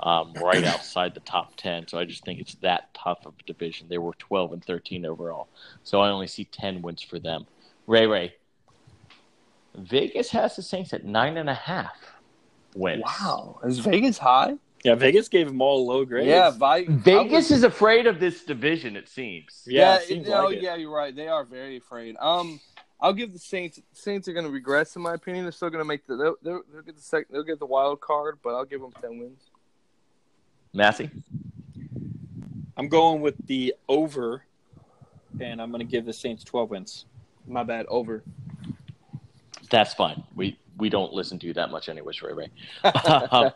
[0.01, 1.87] um, right outside the top ten.
[1.89, 3.89] So I just think it's that tough of a division.
[3.89, 5.49] They were twelve and thirteen overall,
[5.85, 7.47] so I only see ten wins for them.
[7.87, 8.35] Ray Ray,
[9.75, 11.97] Vegas has the Saints at nine and a half
[12.75, 13.05] wins.
[13.05, 14.55] Wow, is Vegas high?
[14.85, 16.29] Yeah, Vegas gave them all low grades.
[16.29, 18.95] Yeah, Vi- Vegas I is afraid of this division.
[18.97, 19.65] It seems.
[19.67, 20.63] Yeah, Yeah, it seems you know, like it.
[20.63, 21.15] yeah, you're right.
[21.15, 22.17] They are very afraid.
[22.21, 22.61] Um,
[23.01, 23.81] I'll give the Saints.
[23.93, 25.45] Saints are going to regress, in my opinion.
[25.45, 26.17] They're still going to make the.
[26.17, 27.27] They'll, they'll, they'll get the second.
[27.31, 29.51] They'll get the wild card, but I'll give them ten wins.
[30.75, 31.11] Massey.
[32.77, 34.43] I'm going with the over,
[35.41, 37.07] and I'm going to give the Saints 12 wins.
[37.47, 37.87] My bad.
[37.89, 38.23] Over.
[39.71, 40.23] That's fine.
[40.35, 42.51] We we don't listen to you that much, anyways, Ray Ray.
[43.33, 43.51] Um,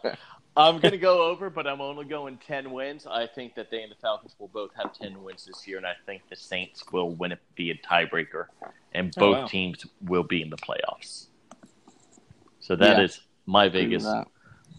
[0.57, 3.07] I'm going to go over, but I'm only going 10 wins.
[3.07, 5.87] I think that they and the Falcons will both have 10 wins this year, and
[5.87, 8.47] I think the Saints will win it via tiebreaker,
[8.93, 9.47] and Oh, both wow.
[9.47, 11.27] teams will be in the playoffs.
[12.59, 13.05] So that Yeah.
[13.05, 14.05] is my Vegas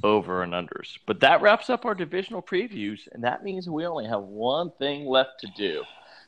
[0.03, 0.97] over and unders.
[1.05, 5.05] But that wraps up our divisional previews, and that means we only have one thing
[5.05, 5.83] left to do.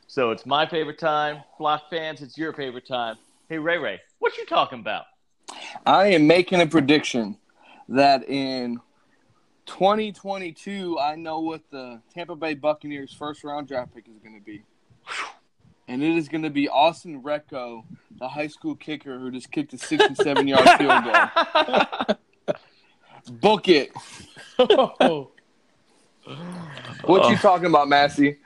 [0.06, 1.42] So it's my favorite time.
[1.56, 3.16] Flock fans, it's your favorite time.
[3.48, 5.06] Hey, Ray Ray, what you talking about?
[5.86, 7.36] I am making a prediction
[7.88, 8.80] that in
[9.66, 14.44] 2022, I know what the Tampa Bay Buccaneers first round draft pick is going to
[14.44, 14.62] be.
[15.86, 17.84] And it is going to be Austin Recco,
[18.18, 22.16] the high school kicker who just kicked a 67 yard field goal.
[23.30, 23.92] Book it.
[27.06, 27.38] What you uh.
[27.38, 28.38] talking about, Massey?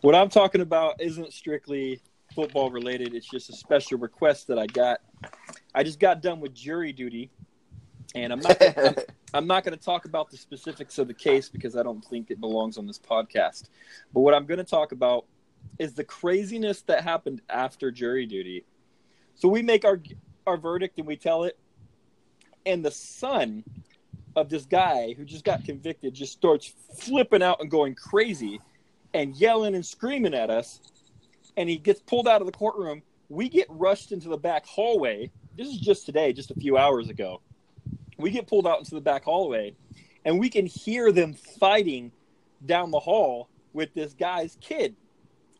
[0.00, 2.00] What I'm talking about isn't strictly
[2.34, 3.14] football related.
[3.14, 5.00] It's just a special request that I got.
[5.74, 7.30] I just got done with jury duty,
[8.14, 8.62] and I'm not.
[8.78, 8.94] I'm,
[9.34, 12.30] I'm not going to talk about the specifics of the case because I don't think
[12.30, 13.68] it belongs on this podcast.
[14.12, 15.26] But what I'm going to talk about
[15.78, 18.64] is the craziness that happened after jury duty.
[19.34, 20.00] So we make our
[20.46, 21.58] our verdict and we tell it,
[22.66, 23.64] and the son
[24.36, 28.60] of this guy who just got convicted just starts flipping out and going crazy
[29.14, 30.80] and yelling and screaming at us.
[31.56, 33.02] And he gets pulled out of the courtroom.
[33.28, 35.30] We get rushed into the back hallway.
[35.56, 37.40] This is just today, just a few hours ago.
[38.18, 39.74] We get pulled out into the back hallway,
[40.24, 42.12] and we can hear them fighting
[42.66, 44.94] down the hall with this guy's kid,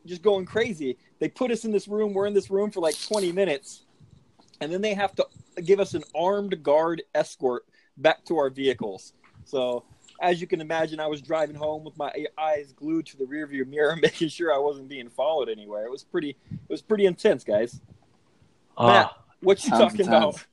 [0.06, 0.96] just going crazy.
[1.18, 2.12] They put us in this room.
[2.12, 3.84] We're in this room for like 20 minutes,
[4.60, 5.26] and then they have to
[5.64, 7.64] give us an armed guard escort
[7.96, 9.12] back to our vehicles.
[9.44, 9.84] So
[10.20, 13.66] as you can imagine, I was driving home with my eyes glued to the rearview
[13.66, 15.84] mirror, making sure I wasn't being followed anywhere.
[15.84, 17.80] It was pretty, it was pretty intense, guys.
[18.78, 20.44] Matt, Ah, what you Sounds talking about?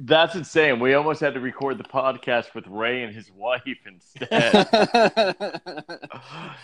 [0.00, 0.78] that's insane.
[0.78, 4.68] We almost had to record the podcast with Ray and his wife instead.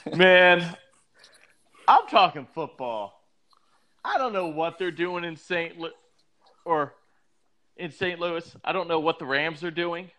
[0.17, 0.77] Man,
[1.89, 3.21] I'm talking football.
[4.05, 5.79] I don't know what they're doing in St.
[5.79, 5.93] Louis
[6.64, 6.94] or
[7.76, 8.18] in St.
[8.20, 8.56] Louis.
[8.64, 10.10] I don't know what the Rams are doing.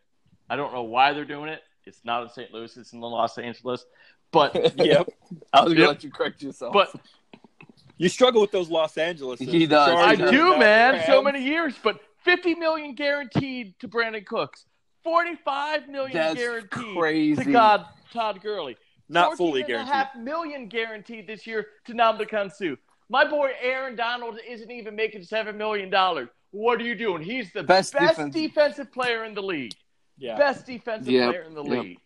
[0.49, 1.61] I don't know why they're doing it.
[1.85, 2.53] It's not in St.
[2.53, 2.75] Louis.
[2.77, 3.85] It's in Los Angeles.
[4.31, 5.09] But Yep.
[5.53, 5.87] I was gonna Yep.
[5.89, 6.73] let you correct yourself.
[6.73, 6.93] but
[7.97, 9.39] You struggle with those Los Angeles.
[9.39, 9.89] He does.
[9.89, 11.03] I do, man.
[11.05, 14.65] So many years, but 50 million guaranteed to Brandin Cooks.
[15.03, 17.43] 45 million That's guaranteed crazy.
[17.43, 18.77] to God Todd Gurley.
[19.09, 19.93] Not fully 14 and a guaranteed.
[19.93, 22.75] half million guaranteed this year to Ndamukong Suh.
[23.13, 26.29] My boy Aaron Donald isn't even making seven million dollars.
[26.49, 27.21] What are you doing?
[27.21, 29.75] He's the Best best, defense- defensive player in the league.
[30.17, 30.35] Yeah.
[30.35, 31.83] Best defensive Yep, player in the yep.
[31.83, 31.99] league.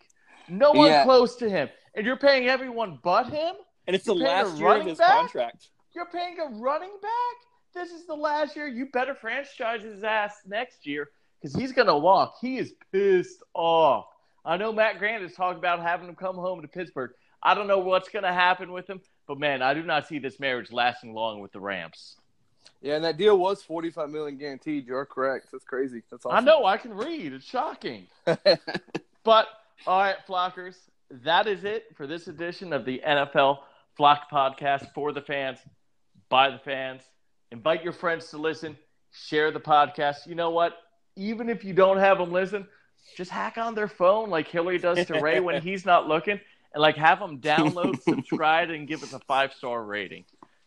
[0.49, 1.05] No one Yeah.
[1.05, 1.69] close to him.
[1.95, 3.55] And you're paying everyone but him?
[3.87, 5.17] And it's the You're paying a last year of his back?
[5.19, 5.69] contract.
[5.95, 7.35] You're paying a running back?
[7.73, 8.67] This is the last year.
[8.67, 11.09] You better franchise his ass next year
[11.39, 12.35] because he's going to walk.
[12.41, 14.07] He is pissed off.
[14.43, 17.11] I know Matt Grant is talking about having him come home to Pittsburgh.
[17.41, 20.19] I don't know what's going to happen with him, but man, I do not see
[20.19, 22.15] this marriage lasting long with the Rams.
[22.81, 24.87] yeah, and that deal was 45 million guaranteed.
[24.87, 25.47] You're correct.
[25.51, 26.01] That's crazy.
[26.09, 26.37] That's awesome.
[26.37, 27.33] I know I can read.
[27.33, 28.07] It's shocking.
[29.23, 29.47] But
[29.85, 30.77] all right, Flockers,
[31.11, 33.57] that is it for this edition of the NFL
[33.97, 35.59] Flock Podcast for the fans,
[36.29, 37.01] by the fans.
[37.51, 38.77] Invite your friends to listen.
[39.11, 40.27] Share the podcast.
[40.27, 40.77] You know what?
[41.17, 42.65] Even if you don't have them listen,
[43.17, 46.39] just hack on their phone like Hillary does to Ray when he's not looking,
[46.73, 50.25] and like have them download, subscribe, and give us a five star rating.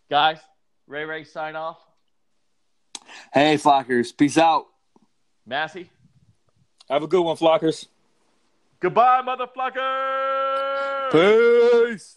[0.09, 0.39] Guys,
[0.87, 1.79] Ray Ray sign off.
[3.33, 4.17] hey, Flockers.
[4.17, 4.67] Peace out.
[5.47, 5.91] Massey,
[6.89, 7.87] Have a good one, Flockers.
[8.79, 11.11] goodbye, motherfuckers.
[11.91, 12.17] Peace.